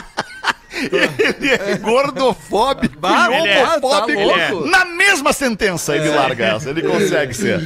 [0.75, 4.71] Ele é gordofóbico Bah, e é, homofóbico ele é.
[4.71, 6.71] na mesma sentença ele larga essa.
[6.71, 7.63] Ele consegue ser.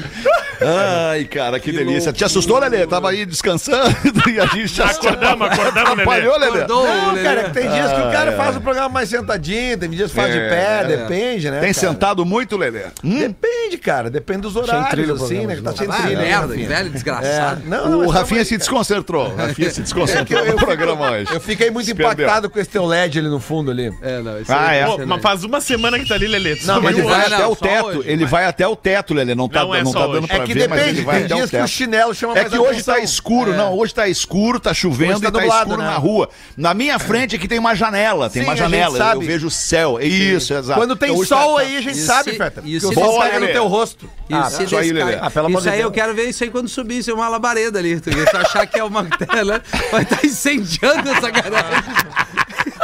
[0.60, 2.12] Ai, cara, que, delícia.
[2.12, 2.86] Te assustou, Lelê?
[2.86, 3.94] Tava aí descansando
[4.28, 6.02] e a gente já Acordamos, acordamos, Lelê.
[6.02, 6.46] atrapalhou, Lelê.
[6.62, 7.22] Acordou, Não, Lelê.
[7.22, 10.16] cara, tem dias que o cara Ah, faz o programa mais sentadinho, tem dias que
[10.16, 10.96] faz de É, pé, é.
[10.96, 11.60] depende, né?
[11.60, 11.86] Tem cara?
[11.88, 12.84] sentado muito, Lelê?
[13.04, 13.18] Hum?
[13.18, 15.56] Depende, cara, depende dos horários, assim, né?
[15.56, 16.18] Que tá sem Ah, trilha.
[16.22, 17.62] merda, velho É, desgraçado.
[17.66, 19.28] não, não, O Rafinha se desconcentrou.
[19.36, 21.32] O Rafinha se desconcentrou no programa hoje.
[21.34, 23.92] Eu fiquei muito impactado com esse teu lag LED ali no fundo ali.
[24.02, 24.86] É, não, esse Ah, aí é.
[24.86, 26.56] Pô, mas faz uma semana que tá ali, Lelê.
[26.64, 28.30] Não, mas Ele vai até o teto, hoje, ele vai.
[28.42, 29.34] vai até o teto, Lelê.
[29.34, 30.14] Não tá, Não é não só tá hoje.
[30.14, 31.60] dando pra É que ver, mas depende, ele vai tem até o dias que o
[31.60, 31.68] teto.
[31.68, 33.04] chinelo chama É mais que hoje tá atenção.
[33.04, 33.74] escuro, não.
[33.76, 35.88] Hoje tá escuro, tá chovendo Hoje tá e tá nublado, escuro né?
[35.90, 36.28] na rua.
[36.56, 38.94] Na minha frente aqui tem uma janela, tem Sim, uma gente janela.
[38.94, 39.26] Eu sabe.
[39.26, 39.98] vejo o céu.
[40.00, 40.80] Isso, exato.
[40.80, 42.62] Quando tem Então, hoje sol tá- aí, a gente Isso sabe, se- Feta.
[42.64, 44.08] isso o se sol pega no teu rosto.
[44.30, 45.18] Ah, se isso aí, descai- Lelê.
[45.22, 45.84] Ah, pelo amor isso de aí Deus.
[45.86, 48.00] eu quero ver isso aí quando subir, isso é uma labareda ali.
[48.00, 51.82] Tu tu achar que é uma tela, vai estar incendiando essa garagem.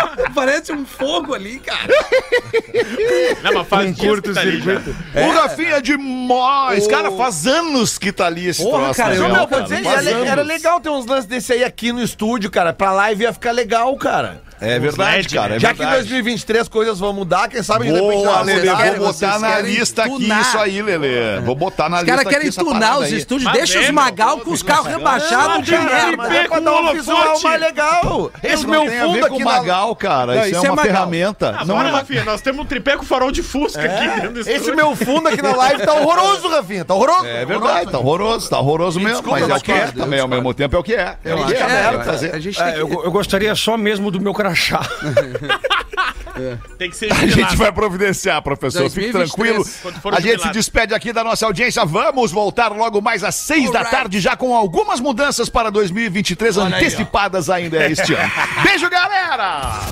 [0.02, 1.92] of Parece um fogo ali, cara.
[3.42, 4.08] Não, mas faz Um que tá já.
[4.10, 4.96] curto-circuito.
[5.14, 6.86] O Rafinha é demais.
[6.86, 8.96] Cara, faz anos que tá ali esse Porra, troço.
[9.00, 11.64] cara, né, eu Não, vou cara, dizer, era, era legal ter uns lances desse aí
[11.64, 12.72] aqui no estúdio, cara.
[12.72, 14.42] Pra live ia ficar legal, cara.
[14.60, 15.56] É verdade, LED, cara.
[15.56, 16.02] É Já que em verdade.
[16.02, 18.76] 2023 coisas vão mudar, quem sabe de repente Boa, Lelê, mudada.
[18.84, 21.40] querem- vou botar na lista aqui isso aí, Lelê.
[21.40, 23.16] Vou botar na Os lista caras aqui querem tunar os aí.
[23.16, 26.32] estúdios, Mas deixa é, os Magal com os carros rebaixados Não, de merda.
[26.36, 28.30] É pra dar um visual mais legal.
[28.40, 29.42] Esse meu não fundo aqui.
[29.44, 30.34] Magal, cara.
[30.34, 30.92] Não, isso, isso é é uma Magal.
[30.92, 31.56] ferramenta.
[31.58, 31.98] Ah, não é uma...
[31.98, 34.76] Rafinha, nós temos um tripé com farol de Fusca aqui dentro do Esse estúdio.
[34.76, 36.84] meu fundo aqui na live tá horroroso, Rafinha.
[36.84, 37.26] Tá horroroso.
[37.26, 39.14] É verdade, tá horroroso, tá horroroso mesmo.
[39.22, 41.16] desculpa, Mas é o que é também, ao mesmo tempo é o que é.
[41.24, 42.34] É Eu o acho que é, é, a- fazer.
[42.34, 42.94] a gente É, tem eu, que...
[43.06, 44.80] eu gostaria só mesmo do meu crachá.
[46.78, 48.88] Tem que ser A gente vai providenciar, professor.
[48.90, 50.16] Fique 2023, tranquilo.
[50.16, 51.84] A gente se despede aqui da nossa audiência.
[51.84, 53.96] Vamos voltar logo mais às seis da Alright.
[53.96, 58.30] tarde, já com algumas mudanças para 2023 antecipadas ainda este ano.
[58.64, 59.91] Beijo, galera!